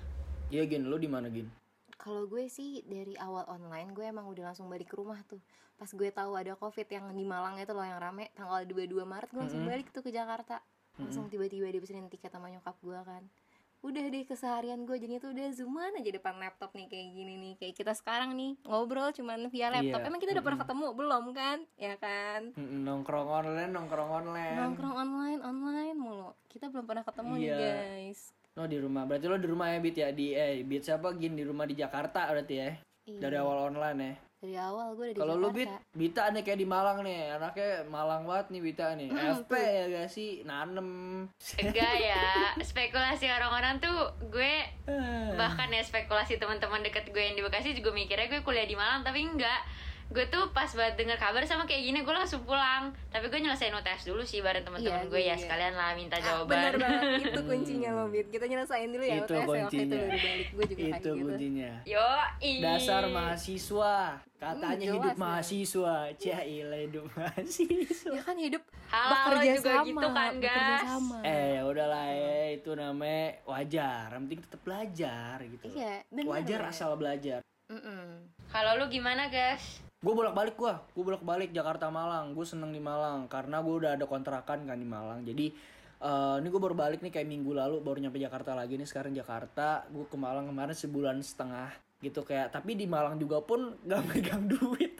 Iya 0.47 0.63
Gin, 0.67 0.87
lu 0.87 0.97
di 0.97 1.07
mana 1.07 1.27
Gin? 1.27 1.51
Kalau 1.97 2.25
gue 2.25 2.47
sih 2.47 2.85
dari 2.85 3.17
awal 3.17 3.49
online 3.49 3.91
gue 3.91 4.05
emang 4.05 4.29
udah 4.29 4.53
langsung 4.53 4.69
balik 4.69 4.89
ke 4.89 4.97
rumah 4.97 5.19
tuh. 5.25 5.41
Pas 5.77 5.89
gue 5.89 6.09
tahu 6.09 6.33
ada 6.33 6.53
covid 6.55 6.87
yang 6.87 7.09
di 7.11 7.25
Malang 7.25 7.57
itu 7.57 7.73
loh 7.73 7.85
yang 7.85 7.97
rame 7.97 8.33
tanggal 8.33 8.65
22 8.65 8.97
Maret 9.03 9.29
gue 9.29 9.41
langsung 9.41 9.61
Mm-mm. 9.61 9.73
balik 9.73 9.89
tuh 9.91 10.01
ke 10.01 10.09
Jakarta. 10.09 10.61
Langsung 10.97 11.29
tiba-tiba 11.29 11.69
dipesenin 11.69 12.09
tiket 12.09 12.33
sama 12.33 12.49
nyokap 12.49 12.77
gue 12.81 12.97
kan. 12.97 13.25
Udah 13.85 14.03
deh 14.09 14.25
keseharian 14.25 14.83
gue 14.83 14.97
jadinya 14.97 15.21
tuh 15.21 15.37
udah 15.37 15.53
zooman 15.53 15.93
aja 15.95 16.11
depan 16.11 16.41
laptop 16.41 16.73
nih 16.73 16.89
kayak 16.89 17.09
gini 17.13 17.35
nih. 17.37 17.53
Kayak 17.61 17.75
kita 17.77 17.93
sekarang 17.93 18.33
nih 18.33 18.57
ngobrol 18.65 19.13
cuman 19.13 19.53
via 19.53 19.69
laptop. 19.69 20.01
Iya. 20.01 20.09
emang 20.09 20.21
kita 20.21 20.33
udah 20.33 20.45
pernah 20.45 20.61
ketemu? 20.65 20.87
Belum 20.97 21.25
kan? 21.33 21.59
Ya 21.77 21.95
kan? 21.97 22.41
Mm, 22.57 22.83
nongkrong 22.83 23.29
online, 23.29 23.71
nongkrong 23.71 24.11
online. 24.11 24.57
nongkrong 24.57 24.95
online 24.97 25.41
online 25.45 25.97
mulu. 25.97 26.33
Kita 26.49 26.73
belum 26.73 26.89
pernah 26.89 27.05
ketemu 27.05 27.33
nih 27.37 27.45
Iya. 27.45 27.57
guys 27.57 28.21
Lo 28.57 28.65
di 28.65 28.77
rumah. 28.77 29.05
Berarti 29.05 29.27
lo 29.27 29.37
di 29.37 29.47
rumah 29.47 29.69
ya 29.69 29.79
Bit 29.79 29.97
ya 29.97 30.09
di 30.11 30.33
eh 30.33 30.61
Bit 30.61 30.83
siapa 30.83 31.13
Gin 31.15 31.37
di 31.37 31.45
rumah 31.45 31.65
di 31.65 31.77
Jakarta 31.77 32.25
berarti 32.27 32.55
ya. 32.57 32.71
Iya. 33.07 33.19
Dari 33.21 33.37
awal 33.37 33.71
online 33.71 34.01
ya. 34.01 34.15
dari 34.37 34.53
awal 34.53 34.93
gue 34.93 35.07
udah 35.11 35.15
di 35.17 35.19
Kalau 35.19 35.35
lu 35.39 35.49
Bit, 35.49 35.73
Bita 35.93 36.29
nih 36.29 36.43
kayak 36.43 36.61
di 36.61 36.69
Malang 36.69 37.01
nih. 37.01 37.35
Anaknya 37.35 37.85
Malang 37.87 38.23
banget 38.25 38.47
nih 38.53 38.63
Bita 38.63 38.87
nih. 38.95 39.09
FP 39.11 39.53
ya 39.55 39.85
gak 39.89 40.09
sih? 40.09 40.31
Nanem. 40.45 40.91
enggak 41.57 41.95
ya 41.99 42.23
spekulasi 42.61 43.27
orang-orang 43.29 43.81
tuh 43.81 43.97
gue 44.29 44.55
Eh. 44.87 45.29
bahkan 45.35 45.67
ya 45.69 45.81
spekulasi 45.81 46.37
teman-teman 46.37 46.85
deket 46.85 47.11
gue 47.11 47.19
yang 47.19 47.35
di 47.35 47.43
Bekasi 47.43 47.73
juga 47.73 47.91
mikirnya 47.91 48.29
gue 48.29 48.41
kuliah 48.41 48.65
di 48.65 48.77
Malang 48.77 49.03
tapi 49.03 49.25
enggak 49.25 49.61
gue 50.07 50.23
tuh 50.27 50.49
pas 50.51 50.69
banget 50.69 50.95
denger 50.97 51.17
kabar 51.17 51.43
sama 51.43 51.63
kayak 51.63 51.83
gini 51.83 51.99
gue 52.01 52.15
langsung 52.15 52.41
pulang. 52.41 52.89
Tapi 53.09 53.27
gue 53.27 53.37
nyelesain 53.39 53.71
UTS 53.71 54.07
dulu 54.07 54.23
sih 54.23 54.39
bareng 54.39 54.63
teman-teman 54.63 54.87
Iya, 54.97 55.05
gue 55.05 55.11
gue 55.11 55.21
ya 55.21 55.33
juga. 55.33 55.43
sekalian 55.43 55.75
lah 55.75 55.91
minta 55.93 56.17
Ah, 56.17 56.23
jawaban. 56.23 56.49
bener 56.49 56.75
banget. 56.77 57.03
Itu 57.27 57.41
kuncinya 57.43 57.91
loh 57.93 58.07
Bit. 58.07 58.27
Kita 58.29 58.45
nyelesain 58.45 58.89
dulu 58.89 59.03
ya 59.03 59.17
Itu 59.17 59.25
UTS 59.27 59.35
ya, 59.35 59.43
waktu 59.43 59.57
itu 59.57 59.67
kuncinya. 59.67 59.99
balik. 60.07 60.49
Gue 60.49 60.65
juga 60.65 60.79
kayak 60.79 60.95
itu 60.97 61.11
gitu 61.11 61.27
kuncinya. 61.27 61.73
Yo 61.85 62.07
dasar 62.61 63.03
mahasiswa. 63.09 63.97
Katanya 64.37 64.77
Hmm, 64.85 64.95
hidup 64.95 65.11
ya. 65.11 65.19
mahasiswa. 65.19 65.95
Cailah 66.15 66.81
hidup 66.83 67.05
mahasiswa. 67.11 68.11
Ya 68.11 68.21
kan 68.23 68.37
hidup 68.37 68.63
Halo, 68.87 69.11
bekerja 69.11 69.51
juga 69.53 69.71
sama 69.73 69.85
gitu 69.85 70.09
kan, 70.41 70.81
sama. 70.87 71.17
Eh 71.23 71.47
ya 71.53 71.63
udahlah 71.65 72.07
ya 72.07 72.35
itu 72.53 72.71
namanya 72.73 73.23
wajar. 73.43 74.07
Yang 74.09 74.23
penting 74.23 74.41
tetap 74.41 74.61
belajar 74.63 75.35
gitu. 75.43 75.65
Iya 75.69 75.93
bener. 76.07 76.25
Wajar 76.27 76.61
bener. 76.61 76.71
asal 76.71 76.91
belajar. 76.95 77.41
Mm-mm. 77.67 78.31
kalau 78.47 78.79
lu 78.79 78.87
gimana 78.87 79.27
guys 79.27 79.83
gue 79.97 80.13
bolak 80.13 80.35
balik 80.37 80.55
gua 80.61 80.85
gue 80.93 81.05
bolak 81.05 81.25
balik 81.25 81.51
Jakarta 81.51 81.89
Malang. 81.89 82.37
Gue 82.37 82.45
seneng 82.45 82.71
di 82.71 82.83
Malang 82.83 83.27
karena 83.27 83.65
gue 83.65 83.75
udah 83.75 83.91
ada 83.97 84.05
kontrakan 84.05 84.69
kan 84.69 84.77
di 84.77 84.89
Malang. 84.89 85.25
Jadi 85.25 85.47
eh, 86.01 86.37
ini 86.41 86.49
gue 86.49 86.61
baru 86.61 86.77
balik 86.77 87.01
nih 87.01 87.13
kayak 87.13 87.29
minggu 87.29 87.57
lalu 87.57 87.81
baru 87.81 87.99
nyampe 88.05 88.21
Jakarta 88.21 88.53
lagi 88.53 88.77
nih 88.77 88.89
sekarang 88.89 89.17
Jakarta. 89.17 89.89
Gue 89.89 90.05
ke 90.07 90.17
Malang 90.21 90.47
kemarin 90.53 90.77
sebulan 90.77 91.17
setengah 91.25 91.73
gitu 92.05 92.23
kayak. 92.23 92.53
Tapi 92.53 92.77
di 92.77 92.85
Malang 92.85 93.17
juga 93.17 93.41
pun 93.41 93.73
gak 93.83 94.03
megang 94.05 94.45
duit 94.53 94.95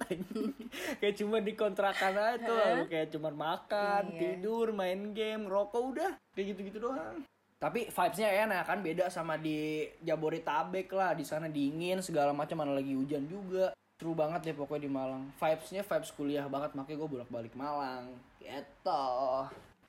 kayak 1.01 1.17
cuma 1.19 1.43
di 1.43 1.53
kontrakan 1.57 2.15
aja 2.15 2.47
tuh 2.47 2.87
kayak 2.87 3.09
cuma 3.11 3.33
makan 3.33 4.13
Iya. 4.13 4.39
tidur 4.39 4.71
main 4.73 5.13
game 5.13 5.45
rokok 5.45 5.83
udah. 5.93 6.13
Kayak 6.33 6.57
gitu 6.57 6.61
gitu 6.73 6.79
doang. 6.89 7.21
Tapi 7.57 7.89
vibesnya 7.89 8.29
enak 8.45 8.69
kan 8.69 8.79
beda 8.85 9.09
sama 9.09 9.41
di 9.41 9.85
Jabodetabek 10.05 10.89
lah. 10.93 11.13
Di 11.17 11.25
sana 11.25 11.49
dingin 11.49 12.01
segala 12.05 12.33
macam 12.37 12.61
mana 12.61 12.77
lagi 12.77 12.93
hujan 12.93 13.25
juga 13.29 13.73
seru 13.97 14.13
banget 14.13 14.53
deh 14.53 14.57
pokoknya 14.57 14.85
di 14.85 14.91
Malang. 14.93 15.25
Vibesnya 15.41 15.81
vibes 15.81 16.13
kuliah 16.13 16.47
banget 16.53 16.77
makanya 16.77 16.97
gue 17.01 17.09
bolak 17.09 17.31
balik 17.33 17.55
Malang. 17.57 18.13
Gitu. 18.37 19.05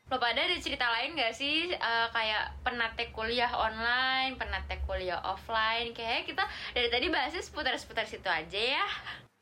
Lo 0.07 0.15
pada 0.15 0.39
ada 0.39 0.55
cerita 0.63 0.87
lain 0.87 1.19
gak 1.19 1.35
sih 1.35 1.75
Eh, 1.75 2.07
kayak 2.15 2.55
pernah 2.63 2.87
take 2.95 3.11
kuliah 3.11 3.51
online 3.51 4.39
pernah 4.39 4.63
take 4.71 4.87
kuliah 4.87 5.19
offline? 5.19 5.91
Kayak 5.91 6.23
kita 6.23 6.43
dari 6.71 6.87
tadi 6.87 7.11
bahasnya 7.11 7.43
seputar-seputar 7.43 8.07
situ 8.07 8.31
aja 8.31 8.61
ya. 8.79 8.87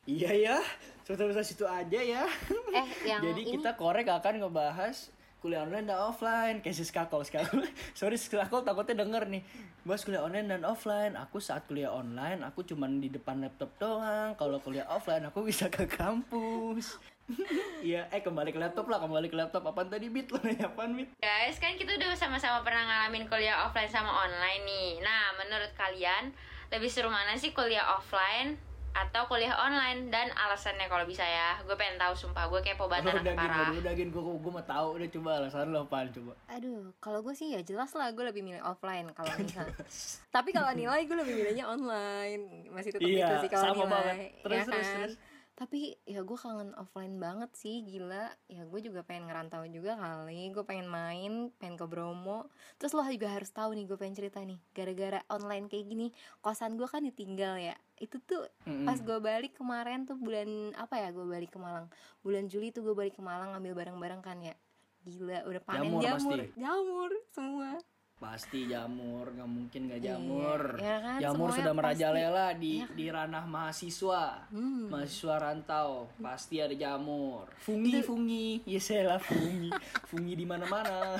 Iya 0.06 0.32
ya 0.34 0.58
sebentar 1.06 1.46
situ 1.46 1.70
aja 1.70 2.00
ya. 2.02 2.26
Eh 2.74 2.88
yang 3.06 3.22
jadi 3.22 3.42
ini 3.46 3.62
kita 3.62 3.78
korek 3.78 4.10
akan 4.10 4.42
ngebahas 4.42 5.14
kuliah 5.46 5.62
online 5.62 5.86
dan 5.86 6.02
offline 6.02 6.58
kayak 6.66 6.74
si 6.74 6.82
skakol 6.82 7.22
skakol 7.22 7.62
sorry 8.00 8.18
skakol 8.18 8.66
takutnya 8.66 9.06
denger 9.06 9.30
nih 9.30 9.46
bahas 9.86 10.02
kuliah 10.02 10.26
online 10.26 10.50
dan 10.50 10.66
offline 10.66 11.14
aku 11.14 11.38
saat 11.38 11.70
kuliah 11.70 11.94
online 11.94 12.42
aku 12.42 12.66
cuman 12.66 12.98
di 12.98 13.14
depan 13.14 13.46
laptop 13.46 13.70
doang 13.78 14.34
kalau 14.42 14.58
kuliah 14.58 14.90
offline 14.90 15.22
aku 15.30 15.46
bisa 15.46 15.70
ke 15.70 15.86
kampus 15.86 16.98
Iya, 17.82 18.06
eh 18.14 18.22
kembali 18.22 18.54
ke 18.54 18.62
laptop 18.62 18.86
lah, 18.86 19.02
kembali 19.02 19.34
ke 19.34 19.38
laptop. 19.38 19.66
Apaan 19.66 19.90
tadi 19.90 20.14
Bit? 20.14 20.30
Lo 20.30 20.38
nanya 20.46 20.70
apaan 20.70 20.94
Bit? 20.94 21.10
Guys, 21.18 21.58
kan 21.58 21.74
kita 21.74 21.98
udah 21.98 22.14
sama-sama 22.14 22.62
pernah 22.62 22.86
ngalamin 22.86 23.26
kuliah 23.26 23.66
offline 23.66 23.90
sama 23.90 24.10
online 24.10 24.62
nih. 24.62 24.90
Nah, 25.02 25.34
menurut 25.38 25.74
kalian 25.74 26.34
lebih 26.70 26.90
seru 26.90 27.10
mana 27.10 27.34
sih 27.38 27.50
kuliah 27.54 27.98
offline 27.98 28.58
atau 28.96 29.28
kuliah 29.28 29.52
online 29.60 30.08
dan 30.08 30.32
alasannya 30.32 30.88
kalau 30.88 31.04
bisa 31.04 31.22
ya? 31.22 31.60
Gue 31.68 31.76
pengen 31.76 32.00
tahu 32.00 32.16
sumpah, 32.16 32.48
gue 32.48 32.64
kepo 32.64 32.88
banget 32.88 33.12
udah 33.12 33.22
anak 33.22 33.36
parah. 33.36 33.58
gini, 33.68 33.78
udah 33.84 33.94
gini, 33.94 34.10
gue 34.10 34.24
gue 34.24 34.52
mau 34.52 34.64
tahu 34.64 34.88
udah 34.96 35.10
coba 35.12 35.30
alasan 35.44 35.68
lo 35.70 35.84
apaan 35.84 36.08
coba. 36.10 36.34
aduh 36.48 36.96
kalau 37.04 37.20
gue 37.20 37.36
sih 37.36 37.52
ya 37.52 37.60
jelas 37.60 37.92
lah 37.92 38.08
gue 38.10 38.24
lebih 38.24 38.40
milih 38.40 38.64
offline 38.64 39.12
kalau 39.12 39.28
misal 39.36 39.68
tapi 40.36 40.50
kalau 40.56 40.72
nilai 40.72 41.04
gue 41.04 41.18
lebih 41.20 41.36
milihnya 41.36 41.66
online 41.68 42.72
masih 42.72 42.96
tetap 42.96 43.04
Iya, 43.04 43.28
itu 43.28 43.36
sih 43.44 43.52
kalau 43.52 43.66
sama 43.68 43.76
nilai 43.76 43.92
banget. 43.92 44.16
Terus, 44.40 44.56
ya 44.56 44.64
terus, 44.64 44.88
kan? 44.88 44.96
terus. 44.96 45.16
tapi 45.56 45.80
ya 46.04 46.20
gue 46.20 46.38
kangen 46.38 46.72
offline 46.76 47.16
banget 47.16 47.52
sih 47.56 47.76
gila 47.88 48.28
ya 48.52 48.62
gue 48.68 48.80
juga 48.84 49.08
pengen 49.08 49.32
ngerantau 49.32 49.64
juga 49.72 49.96
kali 49.96 50.52
gue 50.52 50.64
pengen 50.68 50.88
main 50.92 51.34
pengen 51.56 51.76
ke 51.80 51.86
Bromo 51.88 52.52
terus 52.76 52.92
lo 52.92 53.08
juga 53.08 53.32
harus 53.32 53.48
tahu 53.56 53.72
nih 53.72 53.88
gue 53.88 53.96
pengen 53.96 54.16
cerita 54.20 54.44
nih 54.44 54.60
gara-gara 54.76 55.24
online 55.32 55.72
kayak 55.72 55.88
gini 55.88 56.08
kosan 56.44 56.76
gue 56.76 56.88
kan 56.92 57.08
ditinggal 57.08 57.56
ya 57.56 57.76
itu 57.98 58.16
tuh 58.20 58.44
Mm-mm. 58.64 58.84
pas 58.84 58.98
gue 58.98 59.18
balik 59.18 59.56
kemarin 59.56 60.04
tuh 60.04 60.16
bulan 60.16 60.72
apa 60.76 60.98
ya 60.98 61.08
gue 61.10 61.24
balik 61.24 61.50
ke 61.50 61.58
Malang 61.58 61.88
bulan 62.20 62.46
Juli 62.46 62.70
tuh 62.70 62.82
gue 62.82 62.92
balik 62.92 63.16
ke 63.16 63.22
Malang 63.22 63.52
ngambil 63.52 63.72
barang-barang 63.74 64.20
kan 64.20 64.38
ya 64.40 64.54
gila 65.02 65.46
udah 65.46 65.62
panen 65.62 65.86
Jamur 65.86 66.02
jamur 66.02 66.38
pasti. 66.40 66.58
jamur 66.58 67.10
semua 67.32 67.70
Pasti 68.16 68.64
jamur, 68.64 69.28
nggak 69.28 69.44
mungkin 69.46 69.92
nggak 69.92 70.00
Iya, 70.00 70.16
jamur. 70.16 70.60
ya 70.80 70.96
kan, 71.04 71.18
jamur 71.20 71.52
semuanya 71.52 71.58
sudah 71.60 71.74
merajalela 71.76 72.46
di 72.56 72.80
Iya. 72.80 72.88
di 72.96 73.06
ranah 73.12 73.44
mahasiswa. 73.44 74.48
Hmm. 74.56 74.88
Mahasiswa 74.88 75.36
rantau 75.36 76.08
pasti 76.16 76.64
ada 76.64 76.72
jamur. 76.72 77.44
Fungi, 77.60 78.00
fungi. 78.00 78.64
Ya 78.64 78.80
saya 78.80 79.04
lah 79.06 79.20
fungi. 79.20 79.68
fungi 80.08 80.32
di 80.32 80.48
mana-mana. 80.48 81.20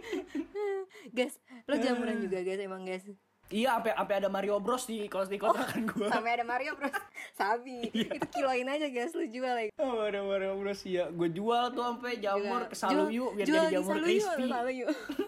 gas 1.12 1.36
lo 1.66 1.74
jamuran 1.76 2.18
juga 2.18 2.40
guys 2.40 2.60
emang 2.60 2.82
guys 2.82 3.04
iya, 3.50 3.74
sampai 3.74 3.92
sampai 3.92 4.14
ada 4.16 4.28
Mario 4.28 4.56
Bros 4.56 4.84
di 4.84 5.04
kelas 5.04 5.26
di 5.26 5.36
kontrakan 5.36 5.82
gua. 5.84 6.08
sampai 6.08 6.30
ada 6.32 6.44
Mario 6.44 6.72
bros 6.72 6.94
sabi 7.36 7.90
Iya. 7.90 8.14
itu 8.14 8.26
kiloin 8.30 8.66
aja 8.66 8.86
guys 8.86 9.12
lu 9.12 9.26
jual 9.26 9.50
lagi 9.50 9.70
Oh, 9.76 10.00
ada 10.00 10.20
Mario 10.20 10.54
Bros 10.54 10.80
iya. 10.82 11.08
Gue 11.08 11.28
jual 11.28 11.70
tuh 11.70 11.82
sampai 11.82 12.16
jamur 12.16 12.62
ke 12.64 12.74
Saluyu 12.74 13.32
biar 13.32 13.44
jual 13.44 13.56
jadi 13.56 13.66
di 13.66 13.74
jamur 13.74 13.90
Saluyu, 13.92 14.06
crispy. 14.06 14.44
Saluyu. 14.46 14.86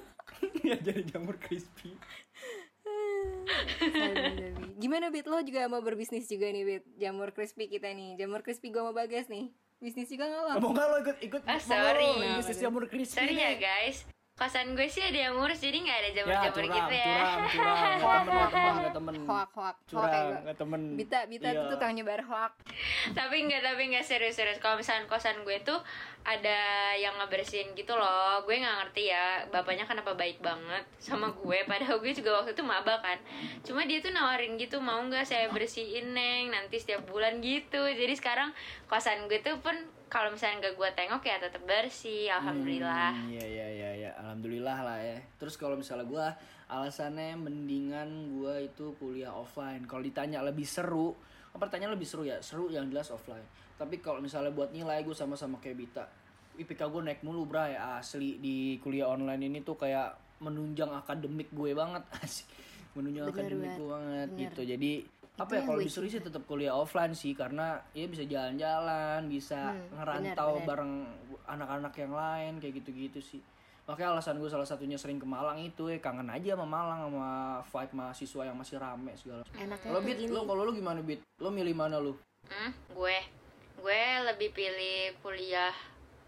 Biar 0.62 0.78
jadi 0.80 1.02
jamur 1.04 1.36
crispy. 1.36 1.90
Sabi. 3.78 4.74
Gimana 4.76 5.08
Bit 5.08 5.26
lo 5.26 5.38
juga 5.40 5.66
mau 5.66 5.80
berbisnis 5.80 6.26
juga 6.26 6.46
nih 6.46 6.62
Bit 6.64 6.84
Jamur 6.96 7.30
crispy 7.30 7.66
kita 7.66 7.90
nih 7.90 8.14
Jamur 8.16 8.40
crispy 8.40 8.68
gua 8.68 8.82
mau 8.84 8.96
bagas 8.96 9.26
nih 9.26 9.50
Bisnis 9.78 10.06
juga 10.06 10.24
gak 10.24 10.40
lo? 10.40 10.50
Mau 10.60 10.70
nggak 10.70 10.86
lo 10.86 10.96
ikut 11.00 11.16
ikut? 11.20 11.42
Ah, 11.42 11.58
mau 11.58 11.74
nggak 11.74 11.82
sorry. 11.90 12.06
lo 12.06 12.38
bisnis 12.38 12.58
jamur 12.60 12.84
crispy? 12.86 13.18
Sorry 13.18 13.34
ya 13.34 13.50
nih? 13.50 13.58
guys, 13.58 14.06
kosan 14.32 14.72
gue 14.72 14.86
sih 14.86 14.98
ada 15.00 15.28
yang 15.28 15.36
ngurus 15.36 15.60
jadi 15.60 15.76
nggak 15.76 15.92
ada 15.94 16.08
Ya 16.08 16.14
jamur-jamur 16.16 16.56
curang, 16.56 16.72
gitu 16.74 16.94
ya. 16.94 17.04
curang, 17.06 17.40
curang. 17.52 17.76
Nggak 18.24 18.48
temen, 18.48 18.72
nggak 18.74 18.94
temen, 18.96 19.12
nggak. 19.14 19.28
Hoak 19.28 19.50
hoak 19.52 19.76
Hoak 19.92 20.08
gua. 20.08 20.38
nggak 20.42 20.56
temen. 20.56 20.80
Bita 20.94 21.20
Bita 21.26 21.46
Iya. 21.46 21.58
tuh 21.58 21.68
tukang 21.70 21.92
nyebar 21.92 22.20
hoak 22.22 22.52
tapi 23.12 23.36
enggak 23.38 23.60
tapi 23.62 23.82
enggak 23.84 24.02
serius 24.02 24.34
serius 24.34 24.56
kalau 24.58 24.74
misalnya 24.74 25.04
kosan 25.06 25.36
gue 25.42 25.56
tuh 25.60 25.76
ada 26.22 26.58
yang 26.94 27.12
ngebersihin 27.16 27.74
gitu 27.74 27.92
loh 27.92 28.40
gue 28.40 28.54
nggak 28.54 28.76
ngerti 28.80 29.02
ya 29.06 29.24
bapaknya 29.48 29.84
kenapa 29.84 30.12
baik 30.12 30.40
banget 30.40 30.84
sama 30.96 31.28
gue 31.30 31.58
padahal 31.64 31.98
gue 31.98 32.12
juga 32.12 32.30
waktu 32.34 32.52
itu 32.52 32.62
maba 32.62 32.98
kan 32.98 33.18
cuma 33.62 33.84
dia 33.84 33.98
tuh 33.98 34.10
nawarin 34.10 34.56
gitu 34.56 34.78
mau 34.78 35.02
nggak 35.02 35.22
saya 35.24 35.50
bersihin 35.50 36.12
neng 36.12 36.48
nanti 36.48 36.78
setiap 36.78 37.04
bulan 37.04 37.38
gitu 37.38 37.84
jadi 37.84 38.10
sekarang 38.12 38.48
kosan 38.86 39.26
gue 39.26 39.38
tuh 39.38 39.58
pun 39.58 39.74
kalau 40.12 40.28
misalnya 40.28 40.61
nggak 40.61 40.76
gue 40.76 40.90
tengok 40.92 41.23
ya 41.25 41.37
tetap 41.40 41.62
bersih 41.64 42.28
alhamdulillah 42.28 43.16
Hmm, 43.16 43.33
Iya 43.33 43.45
iya 43.49 43.66
iya 43.71 43.90
ya. 43.99 44.11
alhamdulillah 44.21 44.78
lah 44.78 44.99
ya. 45.00 45.16
Terus 45.37 45.57
kalau 45.57 45.73
misalnya 45.73 46.04
gua 46.04 46.37
alasannya 46.69 47.33
mendingan 47.35 48.09
gua 48.31 48.61
itu 48.61 48.92
kuliah 48.97 49.33
offline. 49.33 49.81
Kalau 49.85 50.00
ditanya 50.00 50.40
lebih 50.40 50.64
seru, 50.64 51.16
oh, 51.16 51.57
pertanyaan 51.57 51.97
lebih 51.97 52.04
seru 52.04 52.23
ya. 52.23 52.37
Seru 52.40 52.69
yang 52.69 52.87
jelas 52.87 53.09
offline. 53.09 53.45
Tapi 53.75 53.99
kalau 53.99 54.21
misalnya 54.21 54.52
buat 54.52 54.69
nilai 54.71 55.00
gue 55.00 55.11
sama-sama 55.12 55.57
kayak 55.59 55.76
Bita. 55.78 56.04
IPK 56.52 56.85
gue 56.87 57.00
naik 57.02 57.21
mulu 57.23 57.49
bray 57.49 57.73
asli 57.73 58.37
di 58.37 58.57
kuliah 58.78 59.09
online 59.09 59.40
ini 59.42 59.59
tuh 59.61 59.75
kayak 59.75 60.12
menunjang 60.38 60.92
akademik 60.92 61.49
gue 61.49 61.73
banget 61.73 62.04
asik 62.21 62.45
menunjang 62.92 63.25
Bener 63.25 63.35
akademik 63.35 63.64
banget, 63.64 63.78
gue 63.78 63.88
banget 63.88 64.28
bener. 64.28 64.40
gitu 64.45 64.61
jadi 64.69 64.92
apa 65.32 65.52
ya 65.56 65.62
kalau 65.64 65.80
seru 65.88 66.06
sih 66.06 66.20
tetap 66.20 66.44
kuliah 66.44 66.76
offline 66.76 67.16
sih 67.16 67.32
karena 67.32 67.80
ya 67.96 68.04
bisa 68.04 68.22
jalan-jalan 68.22 69.24
bisa 69.26 69.72
Hmm, 69.72 69.96
ngerantau 69.96 70.28
bener, 70.52 70.60
bener. 70.60 70.68
bareng 70.68 70.92
anak-anak 71.48 71.94
yang 71.96 72.12
lain 72.12 72.52
kayak 72.60 72.74
gitu-gitu 72.78 73.18
sih. 73.18 73.40
Makanya 73.82 74.14
alasan 74.14 74.38
gue 74.38 74.46
salah 74.46 74.68
satunya 74.68 74.94
sering 74.94 75.18
ke 75.18 75.26
Malang 75.26 75.58
itu 75.58 75.90
ya 75.90 75.98
kangen 75.98 76.28
aja 76.28 76.54
sama 76.54 76.68
Malang 76.68 77.00
sama 77.08 77.28
vibe 77.64 77.92
mahasiswa 77.96 78.42
yang 78.44 78.56
masih 78.56 78.76
rame 78.78 79.10
segala. 79.16 79.42
Enaknya 79.56 79.90
tuh 79.90 80.02
bit 80.04 80.18
lo 80.28 80.40
kalau 80.44 80.62
lo 80.62 80.70
gimana 80.70 81.00
bit? 81.02 81.18
Lo 81.40 81.48
milih 81.50 81.74
mana 81.74 81.98
lo? 81.98 82.14
Hmm, 82.46 82.70
gue. 82.92 83.18
Gue 83.82 84.00
lebih 84.22 84.54
pilih 84.54 85.16
kuliah 85.18 85.74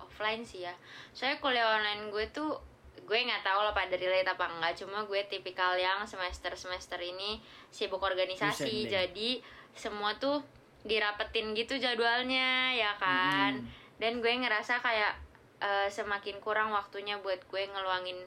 offline 0.00 0.42
sih 0.42 0.66
ya. 0.66 0.74
Soalnya 1.12 1.38
kuliah 1.38 1.68
online 1.70 2.10
gue 2.10 2.24
tuh 2.32 2.58
gue 3.04 3.18
nggak 3.20 3.40
tahu 3.42 3.58
lo 3.60 3.70
pada 3.70 3.92
relate 3.92 4.26
apa 4.26 4.48
enggak 4.50 4.74
cuma 4.76 5.02
gue 5.02 5.20
tipikal 5.24 5.72
yang 5.74 6.02
semester 6.02 6.52
semester 6.54 6.96
ini 6.96 7.38
sibuk 7.68 8.00
organisasi 8.00 8.64
jadi 8.90 9.30
semua 9.72 10.16
tuh 10.16 10.40
dirapetin 10.80 11.52
gitu 11.52 11.76
jadwalnya 11.76 12.72
ya 12.72 12.92
kan 12.94 13.56
Mm. 13.56 13.68
dan 13.98 14.12
gue 14.18 14.32
ngerasa 14.38 14.80
kayak 14.80 15.14
eh, 15.58 15.88
semakin 15.88 16.36
kurang 16.38 16.68
waktunya 16.70 17.16
buat 17.18 17.40
gue 17.42 17.62
ngeluangin 17.62 18.18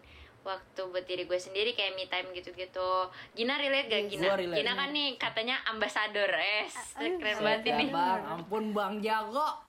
waktu 0.42 0.80
buat 0.86 1.04
diri 1.04 1.26
gue 1.26 1.36
sendiri 1.36 1.74
kayak 1.74 1.94
me 1.94 2.06
time 2.06 2.32
gitu-gitu 2.32 2.92
Gina 3.34 3.58
relate 3.58 3.86
gak 3.86 4.00
Yes. 4.00 4.10
Gina? 4.10 4.28
Relate. 4.32 4.56
Gina 4.56 4.72
kan 4.74 4.90
nih 4.90 5.10
katanya 5.18 5.60
ambasador 5.68 6.32
es 6.32 6.72
Aduh, 6.96 7.20
keren 7.20 7.38
banget 7.38 7.62
ini 7.68 7.86
bang 7.90 8.22
ampun 8.24 8.72
bang 8.72 8.94
jago 8.98 9.67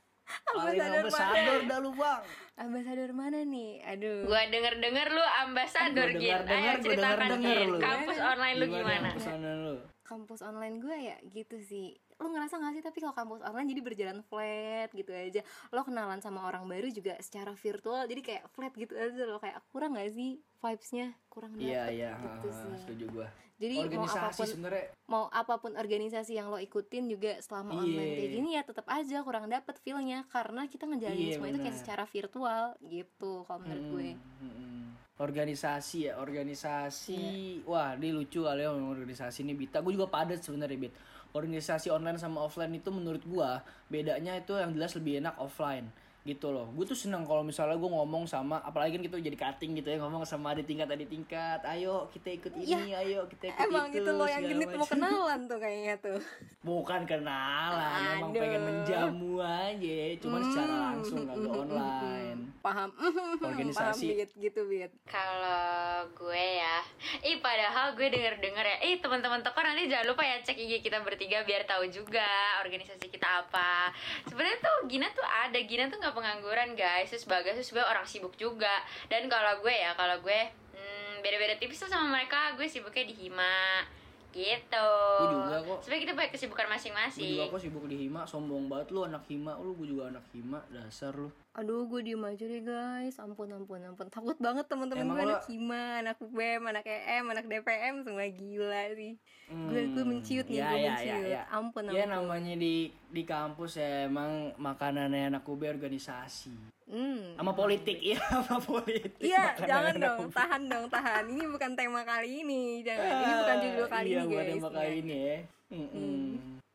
Ambasador 0.48 1.04
ambasador 1.08 1.60
dah 1.68 1.78
lu 1.80 1.90
bang 1.96 2.22
Ambasador 2.58 3.10
mana 3.14 3.38
nih? 3.46 3.80
Aduh 3.86 4.26
Gua 4.26 4.42
denger-denger 4.50 5.08
lu 5.14 5.24
ambasador 5.46 6.08
Gin. 6.18 6.42
Ayo 6.42 6.72
ceritakan 6.82 7.38
dengar-dengar 7.38 7.56
Gin. 7.56 7.68
lu. 7.70 7.78
Kampus 7.78 8.18
online 8.18 8.56
lu 8.58 8.66
gimana? 8.66 9.08
Ke 9.14 9.20
sana 9.22 9.50
lu 9.54 9.76
kampus 10.08 10.40
online 10.40 10.80
gue 10.80 10.96
ya 10.96 11.16
gitu 11.28 11.60
sih 11.60 11.92
lo 12.18 12.26
ngerasa 12.28 12.54
gak 12.56 12.72
sih 12.72 12.82
tapi 12.82 12.98
kalau 12.98 13.14
kampus 13.14 13.40
online 13.40 13.70
jadi 13.70 13.80
berjalan 13.80 14.18
flat 14.22 14.90
gitu 14.90 15.10
aja 15.10 15.40
lo 15.70 15.80
kenalan 15.80 16.18
sama 16.18 16.42
orang 16.42 16.66
baru 16.66 16.90
juga 16.90 17.14
secara 17.18 17.54
virtual 17.54 18.04
jadi 18.04 18.20
kayak 18.20 18.44
flat 18.50 18.74
gitu 18.74 18.92
aja 18.92 19.22
lo 19.22 19.38
kayak 19.38 19.62
kurang 19.70 19.94
gak 19.94 20.10
sih 20.10 20.36
vibesnya 20.58 21.14
kurang 21.28 21.54
dapet 21.54 21.70
Iya 21.70 21.82
iya, 21.88 22.10
gitu 22.18 22.48
sih 22.50 22.74
setuju 22.82 23.04
gua. 23.08 23.28
jadi 23.54 23.74
mau 23.90 24.06
apa 24.06 24.30
pun 24.30 24.46
sebenarnya 24.46 24.84
mau 25.06 25.24
apa 25.28 25.54
pun 25.56 25.72
organisasi 25.74 26.32
yang 26.32 26.46
lo 26.46 26.58
ikutin 26.58 27.06
juga 27.06 27.38
selama 27.38 27.78
online 27.78 27.94
Iya. 28.04 28.16
kayak 28.18 28.30
gini 28.34 28.48
ya 28.54 28.62
tetap 28.62 28.86
aja 28.86 29.18
kurang 29.22 29.46
dapet 29.46 29.74
feelnya 29.78 30.26
karena 30.26 30.66
kita 30.66 30.86
ngejalanin 30.86 31.22
Iya, 31.22 31.34
semua 31.38 31.48
itu 31.48 31.60
kayak 31.60 31.78
secara 31.78 32.04
virtual 32.04 32.62
gitu 32.82 33.46
kalau 33.46 33.58
menurut 33.62 33.84
gue 33.88 34.08
Mm, 34.14 34.42
mm, 34.42 34.54
mm. 34.58 34.86
Organisasi 35.18 36.06
ya, 36.06 36.14
organisasi. 36.14 37.18
Wah, 37.66 37.98
dia 37.98 38.14
lucu 38.14 38.38
kali 38.38 38.62
ya 38.62 38.70
organisasi 38.70 39.42
ini 39.42 39.50
Bita. 39.50 39.82
Gue 39.82 39.98
juga 39.98 40.06
padat 40.06 40.38
sebenarnya, 40.38 40.78
Bit. 40.78 40.94
Organisasi 41.36 41.92
online 41.92 42.16
sama 42.16 42.40
offline 42.40 42.72
itu 42.76 42.88
menurut 42.88 43.20
gua 43.28 43.60
bedanya 43.92 44.36
itu 44.36 44.56
yang 44.56 44.72
jelas 44.72 44.96
lebih 44.96 45.20
enak 45.20 45.36
offline 45.36 45.92
gitu 46.20 46.48
loh. 46.48 46.68
Gue 46.70 46.84
tuh 46.84 46.94
seneng 46.94 47.22
kalau 47.22 47.40
misalnya 47.40 47.74
gue 47.74 47.88
ngomong 47.88 48.24
sama 48.24 48.60
apalagi 48.60 48.94
kan 48.94 49.02
kita 49.02 49.16
jadi 49.18 49.32
cutting 49.34 49.74
gitu 49.74 49.88
ya 49.88 49.98
ngomong 49.98 50.22
sama 50.22 50.52
adik 50.52 50.64
tingkat 50.64 50.86
adik 50.86 51.06
tingkat. 51.06 51.60
Ayo 51.62 52.04
kita 52.10 52.28
ikut 52.32 52.52
ini, 52.54 52.92
ayo 52.92 53.24
kita 53.26 53.48
ikut 53.48 53.64
emang 53.64 53.88
itu. 53.88 53.96
gitu 53.96 54.10
lo 54.10 54.24
yang 54.24 54.42
genit 54.42 54.68
mau 54.68 54.84
kenalan 54.84 55.40
tuh 55.44 55.56
kayaknya 55.56 55.94
tuh 55.96 56.18
Bukan 56.68 57.00
kenalan, 57.02 57.80
emang 58.14 58.30
Aduh. 58.30 58.40
pengen 58.40 58.60
menjamu 58.62 59.32
aja, 59.38 59.98
cuman 60.18 60.40
secara 60.42 60.68
Hmm, 60.68 60.84
langsung 60.90 61.18
kagak 61.24 61.48
online. 61.54 62.40
paham 62.58 62.90
Organisasi. 63.40 63.78
paham 64.04 64.18
Bit, 64.18 64.30
gitu 64.36 64.60
bit 64.66 64.92
Kalau 65.04 65.64
gue 66.10 66.34
ya, 66.58 66.82
ih 67.22 67.38
padahal 67.38 67.94
gue 67.94 68.04
denger-denger 68.06 68.64
ya, 68.66 68.76
ih 68.84 68.98
teman-teman 68.98 69.40
toko 69.40 69.58
nanti 69.58 69.86
jangan 69.86 70.06
lupa 70.06 70.22
ya 70.22 70.36
cek 70.38 70.58
IG 70.58 70.82
kita 70.82 71.00
bertiga 71.00 71.40
biar 71.40 71.64
tahu 71.64 71.86
juga 71.86 72.26
organisasi 72.60 73.06
kita 73.06 73.24
apa. 73.40 73.94
Sebenarnya 74.24 74.58
tuh 74.58 74.76
Gina 74.86 75.08
tuh 75.08 75.24
ada, 75.24 75.58
Gina 75.60 75.86
tuh 75.86 76.00
nggak 76.08 76.16
pengangguran 76.16 76.72
guys, 76.72 77.12
terus 77.12 77.28
Bagas 77.28 77.60
tuh 77.60 77.66
sebenarnya 77.68 77.92
orang 77.92 78.06
sibuk 78.08 78.32
juga. 78.40 78.80
Dan 79.12 79.28
kalau 79.28 79.60
gue 79.60 79.74
ya, 79.76 79.92
kalau 79.92 80.16
gue 80.24 80.40
hmm, 80.72 81.20
beda-beda 81.20 81.60
tipis 81.60 81.76
tuh 81.76 81.92
sama 81.92 82.08
mereka, 82.08 82.56
gue 82.56 82.64
sibuknya 82.64 83.04
di 83.04 83.12
Hima 83.12 83.84
gitu. 84.32 84.90
Gue 85.20 85.28
juga 85.36 85.56
kok. 85.60 85.78
Sebenarnya 85.84 86.02
kita 86.08 86.12
punya 86.16 86.30
kesibukan 86.32 86.64
Gue 86.64 86.72
masing-masing. 86.80 87.32
juga 87.36 87.52
kok 87.52 87.60
sibuk 87.60 87.84
di 87.84 87.96
Hima, 88.08 88.24
sombong 88.24 88.72
banget 88.72 88.88
lu 88.96 89.04
anak 89.04 89.28
Hima, 89.28 89.52
lu 89.60 89.76
gue 89.76 89.92
juga 89.92 90.08
anak 90.08 90.24
Hima, 90.32 90.64
dasar 90.72 91.12
lu. 91.12 91.28
Aduh 91.58 91.82
gue 91.84 92.00
diem 92.04 92.22
aja 92.22 92.44
deh 92.44 92.62
guys 92.62 93.18
ampun 93.18 93.50
ampun 93.50 93.82
ampun 93.82 94.06
takut 94.06 94.38
banget 94.38 94.62
teman-teman 94.64 95.02
gue 95.04 95.18
lo- 95.18 95.26
anak 95.28 95.42
hima 95.44 95.82
anak 95.98 96.16
bem 96.22 96.62
anak 96.62 96.86
em 96.86 97.26
anak 97.26 97.44
dpm 97.44 97.94
semua 98.00 98.30
gila 98.30 98.82
sih 98.94 99.18
gue 99.48 99.80
gue 99.88 99.96
Hmm, 99.96 100.06
menciut 100.06 100.46
nih 100.46 100.54
ya, 100.54 100.66
gue 100.66 100.78
ya, 100.78 100.90
menciut 100.92 101.18
ya, 101.18 101.34
ya. 101.34 101.42
ampun 101.50 101.82
ampun 101.82 101.98
Ya 101.98 102.04
namanya 102.06 102.54
di 102.54 102.74
di 103.08 103.22
kampus 103.24 103.74
ya 103.74 104.04
emang 104.04 104.52
makanannya 104.54 105.32
anak 105.32 105.42
UB 105.42 105.64
organisasi. 105.66 106.52
Hmm. 106.84 107.32
Sama 107.34 107.52
politik, 107.52 107.96
iya 107.98 108.20
sama 108.44 108.60
politik. 108.60 109.16
Iya, 109.18 109.56
jangan 109.58 109.96
dong, 109.96 110.18
UB. 110.22 110.32
tahan 110.32 110.62
dong, 110.68 110.84
tahan. 110.86 111.24
Ini 111.26 111.44
bukan 111.48 111.72
tema 111.72 112.04
kali 112.04 112.44
ini, 112.44 112.84
jangan. 112.84 113.08
Ini 113.08 113.32
bukan 113.34 113.56
judul 113.58 113.86
kali 113.88 114.06
iya, 114.06 114.18
ini, 114.18 114.26
bukan 114.26 114.36
guys. 114.38 114.52
tema 114.52 114.68
kali 114.70 114.84
Iya. 114.86 115.00
ini 115.00 115.16
ya. 115.16 115.38
Mm-mm. 115.70 116.20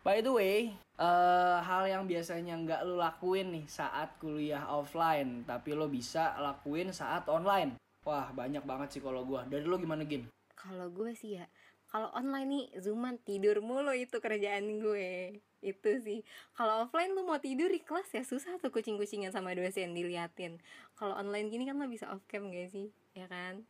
By 0.01 0.17
the 0.19 0.33
way, 0.33 0.57
eh, 0.99 1.57
hal 1.63 1.83
yang 1.89 2.03
biasanya 2.05 2.53
nggak 2.63 2.81
lu 2.87 2.95
lakuin 2.99 3.47
nih 3.55 3.65
saat 3.69 4.09
kuliah 4.21 4.63
offline, 4.69 5.45
tapi 5.45 5.73
lo 5.73 5.87
bisa 5.89 6.37
lakuin 6.41 6.89
saat 6.93 7.25
online. 7.29 7.77
Wah, 8.03 8.29
banyak 8.35 8.63
banget 8.67 8.99
sih 8.99 9.01
kalau 9.01 9.23
gua. 9.23 9.47
Dari 9.47 9.63
lo 9.63 9.79
gimana, 9.79 10.03
Gin? 10.03 10.27
Kalau 10.59 10.87
gue 10.91 11.11
sih 11.15 11.39
ya, 11.39 11.45
kalau 11.91 12.09
online 12.15 12.47
nih 12.49 12.65
zooman 12.81 13.21
tidur 13.21 13.61
mulu 13.61 13.93
itu 13.93 14.17
kerjaan 14.17 14.81
gue. 14.81 15.39
Itu 15.63 16.01
sih. 16.03 16.25
Kalau 16.57 16.83
offline 16.87 17.13
lu 17.15 17.23
mau 17.23 17.39
tidur 17.39 17.71
di 17.71 17.79
kelas 17.79 18.09
ya 18.11 18.23
susah 18.25 18.59
tuh 18.59 18.73
kucing-kucingan 18.73 19.31
sama 19.31 19.55
dosen 19.55 19.95
diliatin. 19.95 20.59
Kalau 20.97 21.15
online 21.15 21.47
gini 21.53 21.63
kan 21.69 21.77
lo 21.77 21.87
bisa 21.87 22.09
off 22.11 22.25
cam 22.27 22.49
gak 22.49 22.73
sih? 22.73 22.89
Ya 23.13 23.29
kan? 23.29 23.63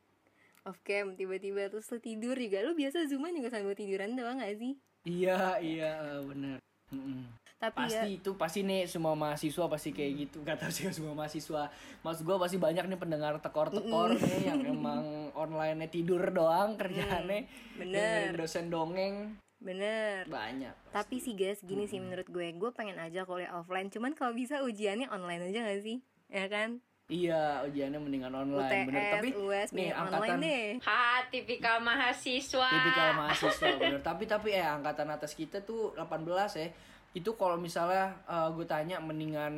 Off 0.63 0.79
cam 0.87 1.13
tiba-tiba 1.19 1.67
terus 1.67 1.91
lu 1.91 1.99
tidur 1.99 2.39
juga. 2.39 2.63
Lu 2.63 2.73
biasa 2.73 3.05
zooman 3.11 3.35
juga 3.35 3.51
sambil 3.51 3.75
tiduran 3.75 4.15
doang 4.15 4.39
gak 4.39 4.55
sih? 4.55 4.79
Iya, 5.03 5.59
iya, 5.59 5.89
eh, 5.99 6.21
bener. 6.23 6.62
Mm-mm. 6.93 7.25
Tapi 7.57 7.79
pasti 7.79 7.95
ya 7.95 8.03
itu 8.19 8.31
pasti 8.35 8.59
nih 8.67 8.85
semua 8.91 9.15
mahasiswa 9.15 9.65
pasti 9.71 9.95
kayak 9.95 10.11
gitu 10.27 10.43
gak 10.43 10.59
tahu 10.59 10.71
sih 10.71 10.91
semua 10.99 11.15
mahasiswa 11.15 11.71
maksud 12.03 12.21
gua 12.27 12.37
pasti 12.37 12.59
banyak 12.59 12.85
nih 12.91 12.99
pendengar 12.99 13.39
tekor-tekor 13.39 14.19
nih 14.19 14.51
yang 14.51 14.61
emang 14.67 15.31
online 15.33 15.87
tidur 15.87 16.21
doang 16.29 16.75
kerjaannya 16.75 17.47
bener. 17.79 17.95
dengerin 17.95 18.35
dosen 18.35 18.67
dongeng 18.67 19.15
bener. 19.63 20.27
banyak 20.27 20.75
Tapi 20.91 21.23
sih 21.23 21.33
guys, 21.39 21.63
gini 21.63 21.87
sih 21.87 21.97
menurut 22.03 22.27
gue, 22.27 22.51
gue 22.51 22.71
pengen 22.75 22.99
aja 22.99 23.23
kuliah 23.23 23.55
offline. 23.55 23.87
Cuman 23.87 24.11
kalau 24.13 24.35
bisa 24.35 24.59
ujiannya 24.61 25.07
online 25.09 25.49
aja 25.49 25.65
gak 25.65 25.81
sih? 25.81 26.03
Ya 26.27 26.45
kan? 26.51 26.83
Iya 27.13 27.61
ujiannya 27.69 27.99
mendingan 28.01 28.33
online 28.33 28.73
UTS, 28.73 28.87
bener 28.89 29.03
tapi 29.13 29.29
US, 29.37 29.69
nih 29.69 29.89
angkatan 29.93 30.17
online 30.17 30.41
deh. 30.41 30.65
Ha, 30.81 31.29
tipikal 31.29 31.77
mahasiswa. 31.85 32.69
tipikal 32.73 33.09
mahasiswa 33.13 33.69
bener 33.77 34.01
tapi 34.01 34.23
tapi 34.25 34.49
eh 34.57 34.65
angkatan 34.65 35.13
atas 35.13 35.37
kita 35.37 35.61
tuh 35.61 35.93
18 35.93 36.25
ya 36.57 36.67
itu 37.13 37.29
kalau 37.33 37.55
misalnya 37.55 38.17
gue 38.51 38.65
tanya 38.65 38.97
mendingan 38.97 39.53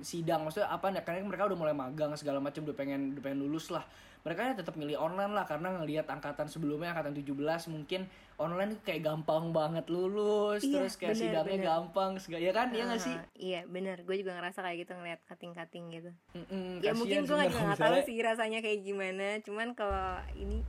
sidang 0.00 0.42
maksudnya 0.42 0.68
apa 0.68 0.88
nih? 0.88 1.02
Karena 1.02 1.22
mereka 1.22 1.44
udah 1.44 1.58
mulai 1.58 1.74
magang 1.74 2.14
segala 2.14 2.38
macam 2.38 2.62
udah 2.62 2.72
pengen 2.72 3.12
udah 3.12 3.22
pengen 3.24 3.40
lulus 3.40 3.68
lah. 3.68 3.82
Mereka 4.20 4.40
ya 4.44 4.54
tetap 4.54 4.76
milih 4.76 4.94
online 4.94 5.32
lah 5.32 5.42
karena 5.42 5.72
ngelihat 5.74 6.04
angkatan 6.06 6.44
sebelumnya 6.44 6.92
angkatan 6.92 7.16
17 7.16 7.32
mungkin 7.66 8.04
online 8.36 8.76
tuh 8.76 8.84
kayak 8.84 9.00
gampang 9.02 9.48
banget 9.48 9.88
lulus 9.88 10.60
Iya, 10.60 10.76
terus 10.76 10.94
kayak 10.94 11.08
bener, 11.10 11.22
sidangnya 11.24 11.56
bener. 11.56 11.66
gampang 11.66 12.10
segala 12.16 12.42
ya 12.42 12.52
kan? 12.52 12.68
Iya 12.68 12.84
nggak 12.84 13.00
sih? 13.00 13.16
Ah, 13.16 13.24
Iya 13.34 13.60
bener, 13.66 13.96
gue 14.00 14.16
juga 14.16 14.36
ngerasa 14.36 14.60
kayak 14.60 14.76
gitu 14.78 14.92
ngeliat 14.92 15.20
cutting-cutting 15.24 15.84
gitu. 15.90 16.10
Mm-mm, 16.36 16.68
Ya 16.78 16.92
mungkin 16.92 17.16
gue 17.18 17.26
sebenarnya 17.26 17.48
juga 17.48 17.56
kalau 17.56 17.64
gak 17.66 17.78
tahu 17.80 17.88
misalnya- 17.90 18.06
sih 18.06 18.16
rasanya 18.20 18.58
kayak 18.60 18.80
gimana 18.82 19.26
Cuman 19.40 19.68
kalau 19.72 20.06
ini 20.34 20.60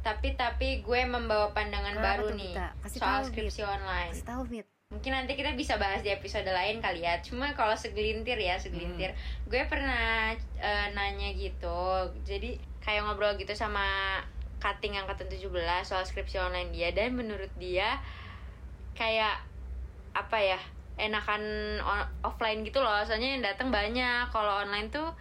Tapi 0.00 0.28
tapi 0.32 0.68
gue 0.80 1.00
membawa 1.04 1.50
pandangan 1.50 1.92
Kenapa 1.92 2.08
baru 2.14 2.24
tuh, 2.24 2.38
nih 2.38 2.52
Bita? 2.54 2.68
Kasih 2.80 2.98
soal 2.98 3.10
tahu, 3.12 3.26
skripsi 3.28 3.62
online. 3.66 4.10
kasih 4.14 4.24
tahu 4.24 4.42
Fit 4.46 4.68
Mungkin 4.90 5.14
nanti 5.14 5.38
kita 5.38 5.54
bisa 5.54 5.78
bahas 5.78 6.02
di 6.02 6.10
episode 6.10 6.50
lain 6.50 6.82
kali 6.82 7.06
ya. 7.06 7.22
Cuma 7.22 7.54
kalau 7.54 7.78
segelintir 7.78 8.34
ya, 8.34 8.58
segelintir. 8.58 9.14
Gue 9.46 9.62
pernah 9.70 10.34
eh, 10.58 10.86
nanya 10.90 11.30
gitu. 11.30 12.10
Jadi 12.26 12.58
kayak 12.82 13.06
ngobrol 13.06 13.38
gitu 13.38 13.54
sama 13.54 14.18
cutting 14.58 14.98
angkatan 14.98 15.30
17 15.30 15.86
soal 15.86 16.02
skripsi 16.02 16.42
online 16.42 16.74
dia 16.74 16.90
dan 16.90 17.14
menurut 17.14 17.54
dia 17.54 18.02
kayak 18.98 19.38
apa 20.12 20.38
ya? 20.42 20.60
enakan 21.00 21.40
on- 21.80 22.10
offline 22.26 22.66
gitu 22.66 22.82
loh. 22.82 23.00
Soalnya 23.06 23.38
yang 23.38 23.46
datang 23.46 23.70
banyak. 23.70 24.26
Kalau 24.34 24.66
online 24.66 24.90
tuh 24.90 25.14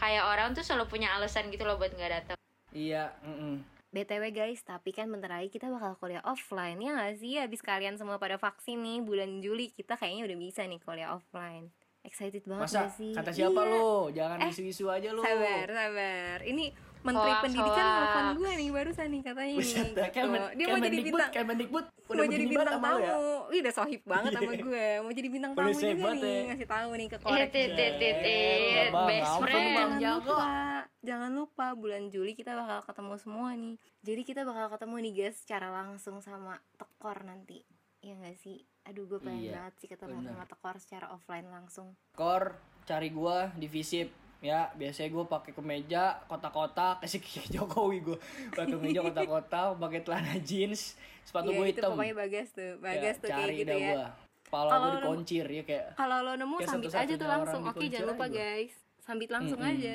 kayak 0.00 0.24
orang 0.26 0.56
tuh 0.56 0.64
selalu 0.64 0.88
punya 0.96 1.12
alasan 1.14 1.52
gitu 1.52 1.68
loh 1.68 1.76
buat 1.76 1.92
nggak 1.92 2.12
datang. 2.24 2.38
iya 2.72 3.12
mm-mm. 3.20 3.79
BTW 3.90 4.30
guys, 4.30 4.62
tapi 4.62 4.90
kan 4.90 5.10
bentar 5.10 5.26
lagi 5.28 5.50
kita 5.50 5.66
bakal 5.66 5.98
kuliah 5.98 6.22
offline 6.22 6.78
Ya 6.78 6.94
gak 6.94 7.18
sih? 7.18 7.34
Habis 7.34 7.58
kalian 7.58 7.98
semua 7.98 8.16
pada 8.16 8.38
vaksin 8.38 8.78
nih 8.78 9.02
Bulan 9.02 9.42
Juli 9.42 9.66
kita 9.68 9.98
kayaknya 9.98 10.24
udah 10.24 10.38
bisa 10.38 10.62
nih 10.62 10.78
kuliah 10.78 11.10
offline 11.10 11.74
Excited 12.00 12.46
banget 12.46 12.70
masa 12.70 12.86
sih? 12.88 13.10
kata 13.10 13.28
siapa 13.28 13.60
Iya. 13.60 13.68
lu 13.68 13.88
jangan 14.14 14.38
Eh, 14.40 14.48
isu-isu 14.48 14.86
aja 14.86 15.10
lu 15.10 15.20
Sabar, 15.20 15.66
sabar 15.66 16.38
Ini 16.40 16.70
Menteri 17.00 17.30
Hoax, 17.30 17.42
Pendidikan 17.42 17.80
hoax. 17.80 17.96
nelfon 17.96 18.26
gue 18.36 18.50
nih 18.52 18.68
barusan 18.70 19.08
nih 19.08 19.22
katanya 19.22 19.54
nih. 19.54 19.64
Gitu. 19.64 20.00
Kemen- 20.10 20.52
Dia 20.52 20.66
mau 20.66 20.78
jadi 20.78 20.98
bintang. 21.00 21.30
Kemendikbud 21.30 21.84
udah 22.06 22.12
mau 22.14 22.26
jadi 22.26 22.44
bintang 22.44 22.66
lu 22.68 22.82
tamu. 22.82 23.00
Ya 23.00 23.14
Ih, 23.50 23.60
udah 23.60 23.74
sohib 23.74 24.02
banget 24.04 24.30
sama 24.32 24.52
gue 24.52 24.86
Mau 25.00 25.10
jadi 25.10 25.28
bintang 25.28 25.52
tamu 25.54 25.70
juga 25.72 26.08
nih. 26.12 26.20
ya. 26.20 26.42
Ngasih 26.46 26.68
tahu 26.68 26.90
nih 26.92 27.06
ke 27.06 27.16
Eh, 27.16 27.48
tit. 27.48 28.90
Bang, 28.90 29.06
best 29.06 29.32
friend. 29.40 29.92
Jago. 29.98 30.28
lupa 30.30 30.52
jangan 31.00 31.30
lupa 31.32 31.66
bulan 31.72 32.02
Juli 32.06 32.32
kita 32.32 32.52
bakal 32.52 32.84
ketemu 32.84 33.14
semua 33.16 33.48
nih. 33.54 33.74
Jadi 34.00 34.22
kita 34.22 34.40
bakal 34.42 34.66
ketemu 34.68 34.94
nih 35.00 35.12
guys 35.18 35.36
secara 35.38 35.68
langsung 35.70 36.20
sama 36.20 36.60
tekor 36.74 37.22
nanti. 37.22 37.64
Ya 37.98 38.12
nggak 38.14 38.36
sih? 38.36 38.60
Aduh 38.82 39.04
gue 39.06 39.18
pengen 39.18 39.40
Iya, 39.42 39.52
banget 39.58 39.74
sih 39.78 39.88
ketemu 39.88 40.16
bener. 40.18 40.30
sama 40.30 40.44
tekor 40.46 40.74
secara 40.76 41.06
offline 41.10 41.46
langsung. 41.46 41.96
Kor 42.10 42.56
cari 42.82 43.08
gua 43.08 43.52
di 43.54 43.66
Visip 43.66 44.08
ya 44.40 44.72
biasanya 44.72 45.08
gue 45.10 45.24
pakai 45.26 45.52
kemeja 45.52 46.02
kotak-kotak 46.24 46.96
kasih 47.02 47.20
kayak 47.20 47.48
Jokowi 47.50 48.00
gue 48.02 48.18
pakai 48.50 48.72
kemeja 48.72 49.00
kotak-kotak 49.02 49.76
pakai 49.76 50.00
celana 50.00 50.34
jeans 50.40 50.96
sepatu 51.22 51.48
Iya, 51.48 51.56
gue 51.56 51.66
itu 51.66 51.76
hitam 51.76 51.90
pokoknya 51.92 52.14
bagas 52.16 52.48
tuh 52.50 52.72
Ya, 52.72 52.74
bagas 52.78 53.16
tuh 53.16 53.28
kayak 53.28 53.52
gitu 53.54 53.70
ya 53.70 53.90
gua 53.90 54.06
Kalau 54.50 54.66
gue 54.66 54.80
nemu- 54.80 54.96
dikoncir 54.98 55.44
ya 55.46 55.62
kayak 55.62 55.86
kalau 55.94 56.18
lo 56.20 56.32
nemu 56.34 56.56
Kayak 56.56 56.70
sambit 56.70 56.92
aja 56.92 57.14
tuh 57.14 57.28
langsung 57.28 57.62
oke 57.62 57.84
jangan 57.84 58.08
lupa 58.08 58.24
aja. 58.24 58.34
guys 58.34 58.72
sambit 59.00 59.30
langsung 59.30 59.60
Mm-mm. 59.60 59.72
aja 59.76 59.94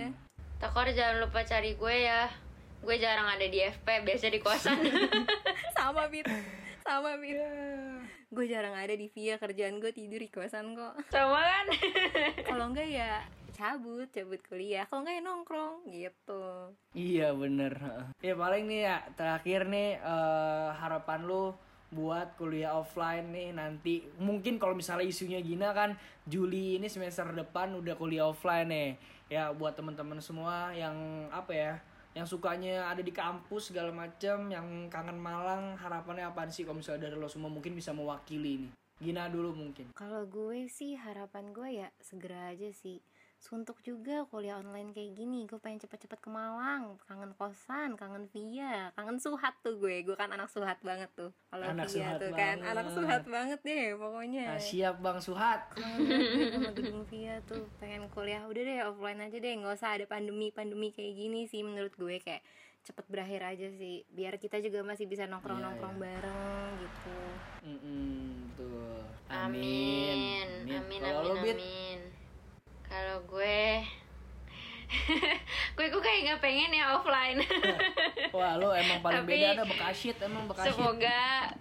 Tokor 0.55 0.87
jangan 0.89 1.17
lupa 1.19 1.43
cari 1.43 1.75
gue 1.75 1.95
ya. 2.01 2.31
Gue 2.79 2.95
jarang 2.95 3.27
ada 3.27 3.43
di 3.43 3.59
FP, 3.59 3.87
biasa 4.07 4.29
di 4.29 4.39
kosan. 4.39 4.77
sama 5.75 6.07
bit 6.07 6.23
sama 6.79 7.17
bit 7.17 7.35
gue 8.25 8.45
jarang 8.45 8.71
ada 8.71 8.91
di 8.91 9.09
via 9.09 9.35
kerjaan 9.35 9.77
gue 9.77 9.89
tidur 9.89 10.17
di 10.17 10.27
kosan 10.27 10.71
kok 10.71 10.93
Sama 11.07 11.39
kan? 11.39 11.65
kalau 12.43 12.69
enggak 12.69 12.87
ya 12.87 13.19
cabut 13.55 14.07
cabut 14.11 14.41
kuliah. 14.43 14.83
Kalau 14.85 15.07
enggak 15.07 15.15
ya 15.15 15.23
nongkrong 15.23 15.75
gitu. 15.87 16.43
Iya 16.91 17.27
bener. 17.31 17.73
Ya 18.19 18.35
paling 18.35 18.67
nih 18.67 18.81
ya 18.83 18.97
terakhir 19.15 19.65
nih 19.71 19.97
eh, 20.03 20.69
harapan 20.75 21.23
lu 21.23 21.55
buat 21.95 22.35
kuliah 22.35 22.75
offline 22.75 23.31
nih 23.31 23.55
nanti. 23.55 24.03
Mungkin 24.19 24.59
kalau 24.59 24.75
misalnya 24.75 25.07
isunya 25.07 25.39
Gina 25.39 25.71
kan 25.71 25.95
Juli 26.27 26.75
ini 26.75 26.91
semester 26.91 27.31
depan 27.31 27.71
udah 27.79 27.95
kuliah 27.95 28.27
offline 28.27 28.67
nih. 28.67 28.89
Ya 29.31 29.49
buat 29.55 29.73
teman-teman 29.73 30.19
semua 30.19 30.75
yang 30.75 30.93
apa 31.31 31.55
ya 31.55 31.73
yang 32.15 32.23
sukanya 32.23 32.87
ada 32.87 33.03
di 33.03 33.11
kampus 33.11 33.75
segala 33.75 33.91
macam 33.91 34.47
yang 34.47 34.87
kangen 34.87 35.19
Malang 35.19 35.75
harapannya 35.75 36.23
apaan 36.23 36.47
sih 36.47 36.63
kalau 36.63 36.79
misalnya 36.79 37.11
dari 37.11 37.19
lo 37.19 37.27
semua 37.27 37.51
mungkin 37.51 37.75
bisa 37.75 37.91
mewakili 37.91 38.67
nih? 38.67 38.71
Gina 38.95 39.27
dulu 39.27 39.51
mungkin. 39.51 39.91
Kalau 39.91 40.23
gue 40.23 40.71
sih 40.71 40.95
harapan 40.95 41.51
gue 41.51 41.83
ya 41.83 41.91
segera 41.99 42.55
aja 42.55 42.71
sih 42.71 43.03
suntuk 43.45 43.77
juga 43.85 44.25
kuliah 44.25 44.57
online 44.57 44.89
kayak 44.89 45.13
gini. 45.13 45.45
Gue 45.45 45.61
pengen 45.61 45.77
cepet-cepet 45.77 46.17
ke 46.17 46.29
Malang. 46.33 46.97
Kangen 47.05 47.37
kosan 47.37 47.93
kangen 47.93 48.25
via 48.33 48.89
kangen 48.97 49.21
suhat 49.21 49.53
tuh 49.61 49.77
gue. 49.77 50.01
Gue 50.01 50.17
kan 50.17 50.33
anak 50.33 50.49
suhat 50.49 50.81
banget 50.81 51.13
tuh. 51.13 51.29
Kalau 51.53 51.61
Anak 51.61 51.85
via 51.85 51.93
Suhat 51.93 52.17
tuh 52.17 52.31
kan. 52.33 52.57
banget. 52.57 52.71
anak 52.73 52.87
suhat 52.89 53.23
banget 53.29 53.59
deh 53.61 53.85
pokoknya. 53.93 54.45
Nah, 54.49 54.59
siap 54.59 54.95
Bang 54.97 55.21
Suhat. 55.21 55.61
Sama 56.57 56.73
gedung 56.73 57.05
via 57.05 57.37
tuh. 57.45 57.69
Pengen 57.77 58.09
kuliah. 58.09 58.41
Udah 58.49 58.61
deh 58.65 58.79
offline 58.81 59.21
aja 59.21 59.37
deh. 59.37 59.53
Nggak 59.53 59.77
usah 59.77 59.93
ada 59.93 60.05
pandemi 60.09 60.49
pandemi 60.49 60.89
kayak 60.89 61.13
gini 61.13 61.45
sih 61.45 61.61
menurut 61.61 61.93
gue. 61.93 62.17
Kayak 62.17 62.41
cepet 62.81 63.05
berakhir 63.05 63.45
aja 63.45 63.67
sih. 63.71 64.01
Biar 64.09 64.41
kita 64.41 64.57
juga 64.57 64.81
masih 64.81 65.05
bisa 65.05 65.29
nongkrong 65.29 65.61
nongkrong 65.61 66.01
bareng 66.01 66.69
gitu. 66.81 67.17
Mm-mm, 67.61 68.25
tuh 68.57 69.05
Amin. 69.29 70.49
Amin. 70.65 70.81
Amin 71.01 71.37
Bit? 71.45 71.57
amin. 71.61 72.24
Kalau 72.95 73.19
gue 73.27 73.83
gue 75.75 75.85
kok 75.91 75.99
kayak 75.99 76.19
nggak 76.23 76.39
pengen 76.39 76.71
ya 76.71 76.95
offline. 76.95 77.43
Wah 78.35 78.55
lo 78.55 78.71
emang 78.71 79.03
paling 79.03 79.27
Tapi- 79.27 79.35
beda 79.35 79.47
ada 79.51 79.63
Bekasit 79.67 80.15
emang 80.23 80.47
Bekasit 80.47 80.71
Semoga 80.71 81.51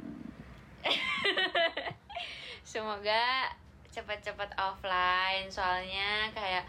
Semoga 2.70 3.51
cepat-cepat 3.90 4.55
offline 4.55 5.51
soalnya 5.51 6.31
kayak 6.31 6.62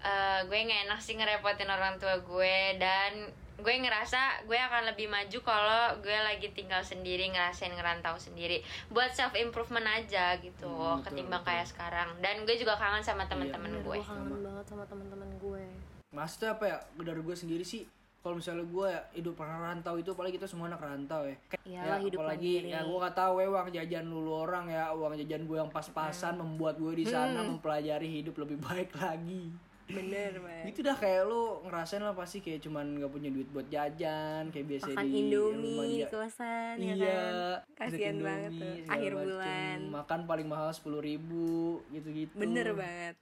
eh, 0.00 0.40
gue 0.48 0.56
nggak 0.56 0.88
enak 0.88 1.00
sih 1.04 1.20
ngerepotin 1.20 1.68
orang 1.68 2.00
tua 2.00 2.16
gue 2.16 2.80
dan 2.80 3.28
gue 3.58 3.74
ngerasa 3.76 4.46
gue 4.46 4.54
akan 4.56 4.82
lebih 4.86 5.06
maju 5.06 5.38
kalau 5.42 5.82
gue 5.98 6.14
lagi 6.14 6.46
tinggal 6.52 6.78
sendiri 6.80 7.26
ngerasain 7.28 7.70
ngerantau 7.70 8.14
sendiri. 8.16 8.62
Buat 8.88 9.12
self 9.12 9.34
improvement 9.34 9.84
aja 9.84 10.38
gitu 10.38 10.64
Hmm, 10.64 10.98
betul, 10.98 11.04
ketimbang 11.04 11.42
betul. 11.42 11.50
kayak 11.52 11.66
sekarang. 11.66 12.08
Dan 12.18 12.42
gue 12.42 12.54
juga 12.54 12.74
kangen 12.74 13.02
sama 13.02 13.26
teman-teman 13.26 13.70
Bener, 13.72 13.84
gue. 13.84 13.96
Gue 13.96 14.06
kangen 14.06 14.40
banget 14.40 14.64
sama 14.64 14.84
teman-teman 14.86 15.28
gue. 15.36 15.62
Maksudnya 16.08 16.50
apa 16.54 16.64
ya? 16.64 16.76
Dari 16.96 17.20
gue 17.20 17.36
sendiri 17.36 17.60
sih 17.62 17.82
kalau 18.18 18.34
misalnya 18.34 18.62
gue 18.62 18.86
ya, 18.88 19.00
hidup 19.14 19.34
pernah 19.34 19.58
rantau 19.64 19.94
itu 19.94 20.10
apalagi 20.10 20.34
kita 20.34 20.46
semua 20.46 20.66
anak 20.66 20.80
rantau 20.80 21.22
ya. 21.22 21.36
Iyalah, 21.64 21.98
hidup 21.98 22.18
apalagi 22.20 22.52
mandiri. 22.60 22.70
ya 22.70 22.80
gue 22.80 22.98
gak 23.00 23.16
tahu 23.16 23.34
ya 23.36 23.46
uang 23.48 23.68
jajan 23.70 24.04
lulu 24.06 24.32
orang 24.40 24.64
ya 24.68 24.84
uang 24.90 25.12
jajan 25.16 25.42
gue 25.44 25.56
yang 25.56 25.70
pas-pasan 25.70 26.34
membuat 26.36 26.76
gue 26.76 26.94
di 26.94 27.04
sana 27.04 27.40
Hmm. 27.40 27.56
mempelajari 27.56 28.08
hidup 28.16 28.38
lebih 28.38 28.58
baik 28.60 28.90
lagi 28.96 29.50
bener 29.88 30.32
banget 30.36 30.64
itu 30.68 30.80
dah 30.80 30.92
kayak 30.94 31.22
lu 31.24 31.64
ngerasain 31.64 32.00
lah 32.00 32.12
pasti 32.12 32.38
kayak 32.38 32.60
cuman 32.60 33.00
gak 33.00 33.08
punya 33.08 33.28
duit 33.28 33.48
buat 33.48 33.64
jajan 33.66 34.52
kayak 34.52 34.66
biasa 34.68 34.86
makan 34.92 35.04
di 35.04 35.16
indomie 35.16 35.72
rumah 35.72 35.84
di 35.88 36.04
kosan 36.06 36.74
ya 36.76 36.92
iya 36.92 37.08
kan? 37.08 37.32
kasihan 37.74 38.16
banget 38.20 38.50
tuh 38.52 38.72
akhir 38.86 39.12
macem. 39.12 39.24
bulan. 39.24 39.78
Makan 39.88 40.20
paling 40.24 40.46
mahal 40.46 40.70
sepuluh 40.70 41.00
ribu 41.00 41.48
gitu-gitu. 41.88 42.36
Bener 42.36 42.72
banget 42.72 43.16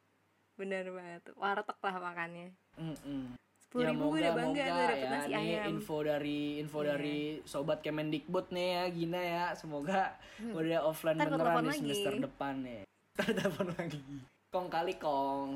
bener 0.57 0.89
banget. 0.89 1.23
Warteg 1.35 1.79
lah 1.79 1.97
makannya. 2.03 2.49
Mm-mm. 2.77 3.37
sepuluh 3.61 3.83
ya 3.83 3.91
ribu 3.91 4.01
moga 4.01 4.09
gue 4.09 4.21
udah 4.21 4.33
bangga 4.33 4.47
moga 4.47 4.65
tuh 4.65 4.77
dapet 4.81 4.97
ya 4.97 5.09
nasi 5.09 5.29
nih 5.29 5.37
ayam. 5.37 5.65
info 5.71 5.97
dari 6.01 6.41
info 6.57 6.79
Iya. 6.79 6.89
dari 6.89 7.19
sobat 7.45 7.79
Kemendikbud 7.81 8.47
nih 8.49 8.67
ya 8.69 8.83
Gina 8.89 9.21
ya. 9.21 9.45
Semoga 9.53 10.17
udah 10.41 10.81
offline 10.83 11.15
Ntar 11.15 11.29
beneran 11.29 11.55
di 11.57 11.69
lagi. 11.69 11.81
semester 11.81 12.13
depan 12.25 12.55
nih. 12.61 12.83
Ntar 13.15 13.29
telepon 13.33 13.67
lagi. 13.71 14.01
Kong 14.49 14.67
kali 14.67 14.95
kong 14.97 15.49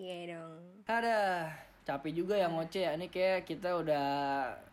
iya 0.00 0.36
dong. 0.36 0.60
Ada. 0.88 1.20
Capek 1.80 2.12
juga 2.12 2.34
ya 2.36 2.46
ngoceh 2.48 2.82
ya. 2.86 2.92
Ini 2.96 3.06
kayak 3.08 3.44
kita 3.44 3.76
udah 3.76 4.06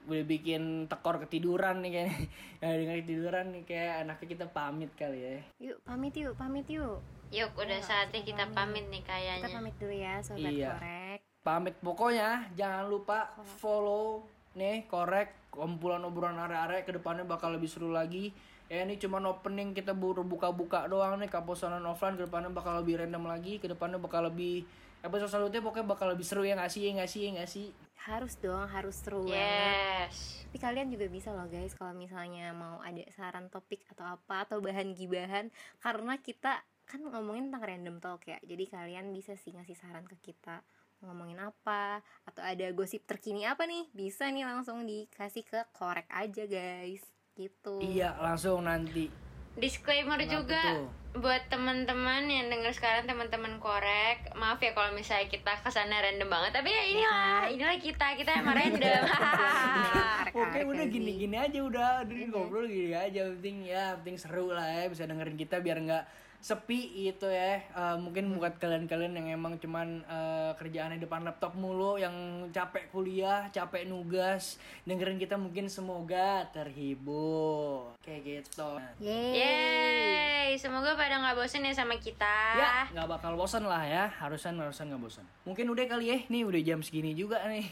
udah 0.08 0.24
bikin 0.28 0.88
tekor 0.88 1.20
ketiduran 1.24 1.84
nih 1.84 1.92
kayaknya. 1.92 2.18
Ya 2.62 2.70
dengan 2.80 2.96
ketiduran 3.04 3.46
nih 3.56 3.64
kayak 3.68 3.94
enaknya 4.08 4.28
kita 4.28 4.46
pamit 4.52 4.92
kali 4.96 5.20
ya. 5.20 5.38
Yuk 5.60 5.78
pamit 5.84 6.14
yuk 6.16 6.34
pamit 6.36 6.68
yuk. 6.68 7.00
Yuk 7.32 7.52
udah 7.60 7.80
saatnya 7.84 8.24
kita 8.24 8.48
pamit. 8.56 8.88
nih 8.88 9.04
kita 9.04 9.12
kayaknya 9.12 9.56
pamit 9.60 9.76
dulu 9.76 9.96
ya 9.96 10.14
sobat 10.24 10.52
Iya. 10.52 10.72
korek. 10.80 11.20
Pamit. 11.44 11.76
Pokoknya 11.80 12.30
jangan 12.56 12.86
lupa 12.88 13.20
follow 13.60 14.24
nih 14.56 14.88
korek 14.88 15.32
kumpulan 15.52 16.04
obrolan 16.06 16.38
are-are 16.38 16.86
ke 16.86 16.92
depannya 16.94 17.26
bakal 17.26 17.50
lebih 17.56 17.68
seru 17.72 17.90
lagi. 17.90 18.30
Ya 18.68 18.84
ini 18.84 19.00
cuma 19.00 19.24
opening 19.24 19.72
kita 19.72 19.96
baru 19.96 20.28
buka-buka 20.28 20.92
doang 20.92 21.24
nih. 21.24 21.32
Kaposanan 21.32 21.82
offline 21.88 22.20
ke 22.20 22.28
depannya 22.28 22.52
bakal 22.52 22.84
lebih 22.84 23.00
random 23.00 23.26
lagi. 23.26 23.64
Ke 23.64 23.72
depannya 23.72 23.96
bakal 23.96 24.28
lebih 24.28 24.68
episode 25.08 25.32
selanjutnya 25.32 25.64
pokoknya 25.64 25.88
bakal 25.88 26.08
lebih 26.12 26.26
seru 26.28 26.44
ya 26.44 26.54
nggak 26.60 26.72
sih? 26.72 26.82
Ya 26.86 26.92
nggak 27.00 27.10
sih? 27.10 27.22
Ya 27.24 27.30
nggak 27.40 27.50
sih? 27.50 27.68
Harus 28.08 28.34
dong 28.40 28.68
harus 28.70 28.96
seru 29.00 29.24
banget. 29.26 30.12
Yes. 30.12 30.48
Tapi 30.48 30.58
kalian 30.64 30.88
juga 30.92 31.06
bisa 31.12 31.36
loh 31.36 31.48
guys 31.52 31.76
kalau 31.76 31.92
misalnya 31.92 32.56
mau 32.56 32.80
ada 32.80 33.04
saran 33.12 33.52
topik 33.52 33.84
atau 33.92 34.08
apa 34.08 34.48
atau 34.48 34.64
bahan 34.64 34.96
gibahan 34.96 35.52
karena 35.84 36.16
kita 36.20 36.64
kan 36.88 37.04
ngomongin 37.04 37.52
tentang 37.52 37.64
random 37.68 37.98
talk 38.00 38.24
ya. 38.24 38.40
Jadi 38.44 38.64
kalian 38.72 39.12
bisa 39.12 39.36
sih 39.36 39.52
ngasih 39.52 39.76
saran 39.76 40.08
ke 40.08 40.16
kita. 40.24 40.64
Mau 41.04 41.12
ngomongin 41.12 41.38
apa 41.44 42.00
atau 42.24 42.42
ada 42.42 42.66
gosip 42.72 43.04
terkini 43.04 43.44
apa 43.44 43.68
nih 43.68 43.92
bisa 43.92 44.32
nih 44.32 44.48
langsung 44.48 44.88
dikasih 44.88 45.44
ke 45.44 45.60
korek 45.76 46.08
aja 46.08 46.48
guys. 46.48 47.04
Gitu. 47.36 47.76
Iya 47.84 48.16
langsung 48.18 48.66
nanti. 48.66 49.12
Disclaimer 49.58 50.22
Kenapa 50.22 50.34
juga 50.42 50.62
tuh? 50.64 50.86
Buat 51.18 51.50
teman-teman 51.50 52.30
yang 52.30 52.48
denger 52.54 52.72
sekarang 52.74 53.10
teman-teman 53.10 53.58
korek 53.58 54.30
maaf 54.38 54.62
ya 54.62 54.72
kalau 54.78 54.94
misalnya 54.94 55.26
kita 55.30 55.58
kesannya 55.66 55.98
random 55.98 56.30
banget 56.30 56.52
tapi 56.62 56.70
ya 56.70 56.84
inilah 56.86 57.42
inilah 57.50 57.78
kita 57.82 58.08
kita 58.18 58.32
emang 58.42 58.56
random 58.56 59.04
Oke 60.38 60.60
udah 60.62 60.86
gini-gini 60.86 61.34
aja 61.34 61.60
udah 61.66 62.06
udah 62.06 62.16
ngobrol 62.30 62.70
gini 62.70 62.94
aja 62.94 63.26
penting 63.34 63.66
ya 63.66 63.98
penting 63.98 64.18
seru 64.22 64.54
lah 64.54 64.66
ya 64.66 64.86
bisa 64.86 65.10
dengerin 65.10 65.38
kita 65.38 65.58
biar 65.58 65.78
nggak 65.82 66.04
sepi 66.40 67.10
itu 67.10 67.28
ya. 67.28 67.60
Eh, 67.60 67.96
mungkin 68.00 68.32
buat 68.38 68.56
kalian-kalian 68.62 69.14
yang 69.18 69.28
emang 69.42 69.58
cuman 69.58 70.06
eh, 70.06 70.52
kerjaannya 70.56 71.02
depan 71.02 71.26
laptop 71.26 71.58
mulu 71.58 71.98
yang 71.98 72.48
capek 72.54 72.90
kuliah 72.94 73.50
capek 73.52 73.90
nugas 73.90 74.62
dengerin 74.88 75.20
kita 75.20 75.36
mungkin 75.36 75.68
semoga 75.68 76.46
terhibur. 76.54 77.94
Kayak 78.06 78.22
gitu. 78.46 78.72
Yeay. 79.02 79.34
Yeay, 79.38 80.52
semoga 80.56 80.96
pada 80.96 81.20
nggak 81.20 81.36
bosen 81.36 81.66
ya 81.66 81.74
sama 81.76 82.00
kita. 82.00 82.36
ya 82.58 82.88
nggak 82.94 83.08
bakal 83.20 83.36
bosan 83.36 83.68
lah 83.68 83.84
ya. 83.84 84.08
Harusan 84.22 84.56
harusan 84.58 84.94
nggak 84.94 85.02
bosan 85.04 85.26
mungkin 85.44 85.68
udah 85.72 85.86
kali 85.88 86.06
ya. 86.14 86.18
Nih 86.32 86.48
udah 86.48 86.62
jam 86.64 86.80
segini 86.80 87.12
juga 87.18 87.44
nih. 87.50 87.66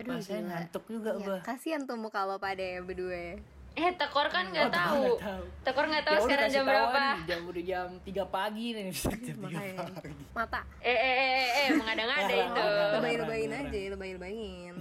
Aduh, 0.00 0.16
Masanya 0.16 0.62
ngantuk 0.62 0.84
juga 0.88 1.10
Iya, 1.16 1.24
gua 1.24 1.38
kasihan 1.44 1.82
tuh 1.84 1.98
muka 2.00 2.24
lo 2.24 2.40
pada 2.40 2.62
ya 2.62 2.80
berdua 2.80 3.36
Eh, 3.72 3.88
tekor 3.90 4.28
kan 4.28 4.44
nggak 4.46 4.64
Oh, 4.64 4.70
tahu. 4.70 5.04
tahu. 5.16 5.42
Tekor 5.62 5.84
nggak 5.86 6.04
tahu 6.04 6.14
Ya 6.14 6.20
sekarang 6.22 6.48
jam 6.50 6.64
berapa. 6.66 6.92
nih, 6.92 7.20
jam 7.24 7.40
udah 7.42 7.62
jam 7.64 7.88
3 7.98 8.24
pagi 8.26 8.66
nih 8.70 8.82
jam 8.86 8.96
tiga 9.18 9.34
makanya 9.38 9.74
pagi. 9.80 10.12
mata 10.30 10.60
Eh, 10.78 10.90
eh, 10.90 11.14
eh, 11.14 11.30
eh, 11.32 11.48
eh, 11.58 11.68
mengada-ngada 11.74 12.34
itu. 12.34 12.64
lebay-lebayin 12.92 13.50
aja 13.50 13.78
lebay-lebayin 13.90 14.74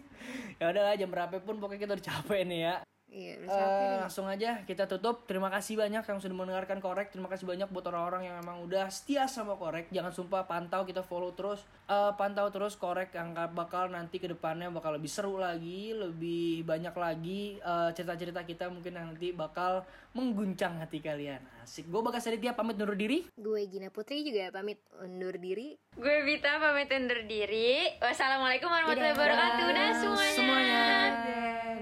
ya 0.60 0.64
udah 0.66 0.82
lah 0.84 0.94
jam 0.94 1.08
berapa 1.08 1.34
pun 1.38 1.56
pokoknya 1.56 1.80
kita 1.80 1.92
udah 1.92 2.06
capek 2.06 2.40
nih 2.44 2.60
ya 2.62 2.74
iya 3.08 3.40
udah 3.40 3.48
nih 3.48 3.98
langsung 4.04 4.28
aja 4.28 4.62
kita 4.68 4.84
tutup. 4.84 5.24
Terima 5.24 5.48
kasih 5.48 5.80
banyak 5.80 6.04
yang 6.04 6.18
sudah 6.20 6.36
mendengarkan 6.36 6.78
korek. 6.78 7.08
Terima 7.08 7.26
kasih 7.32 7.48
banyak 7.48 7.68
buat 7.72 7.88
orang-orang 7.88 8.28
yang 8.28 8.36
memang 8.44 8.60
udah 8.68 8.92
setia 8.92 9.24
sama 9.24 9.56
korek. 9.56 9.88
Jangan 9.88 10.12
sumpah 10.12 10.44
pantau 10.44 10.84
kita 10.84 11.00
follow 11.00 11.32
terus. 11.32 11.64
Eh, 11.88 12.12
pantau 12.20 12.52
terus 12.52 12.76
korek 12.76 13.16
yang 13.16 13.32
bakal 13.56 13.88
nanti 13.88 14.20
ke 14.20 14.28
depannya 14.28 14.68
bakal 14.68 14.92
lebih 14.92 15.08
seru 15.08 15.40
lagi 15.40 15.96
lebih 15.96 16.68
banyak 16.68 16.92
lagi 16.92 17.56
eh, 17.56 17.90
cerita-cerita 17.96 18.44
kita 18.44 18.68
mungkin 18.68 18.92
yang 18.92 19.06
nanti 19.16 19.32
bakal 19.32 19.88
mengguncang 20.12 20.76
hati 20.76 21.00
kalian 21.00 21.40
Asik. 21.68 21.84
Gue 21.92 22.00
Bagas 22.00 22.24
Aditya 22.24 22.56
pamit 22.56 22.80
undur 22.80 22.96
diri. 22.96 23.28
Gue 23.36 23.68
Gina 23.68 23.92
Putri 23.92 24.24
juga 24.24 24.48
pamit 24.48 24.80
undur 25.04 25.36
diri. 25.36 25.76
Gue 26.00 26.24
Vita 26.24 26.56
pamit 26.56 26.88
undur 26.88 27.20
diri. 27.28 27.92
Wassalamualaikum 28.00 28.72
warahmatullahi 28.72 29.12
wabarakatuh. 29.12 29.66
Dah 29.76 29.90
semuanya. 30.00 30.32
Semuanya. 30.32 30.84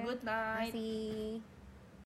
Good 0.03 0.23
night. 0.27 0.75
Masih. 0.75 1.56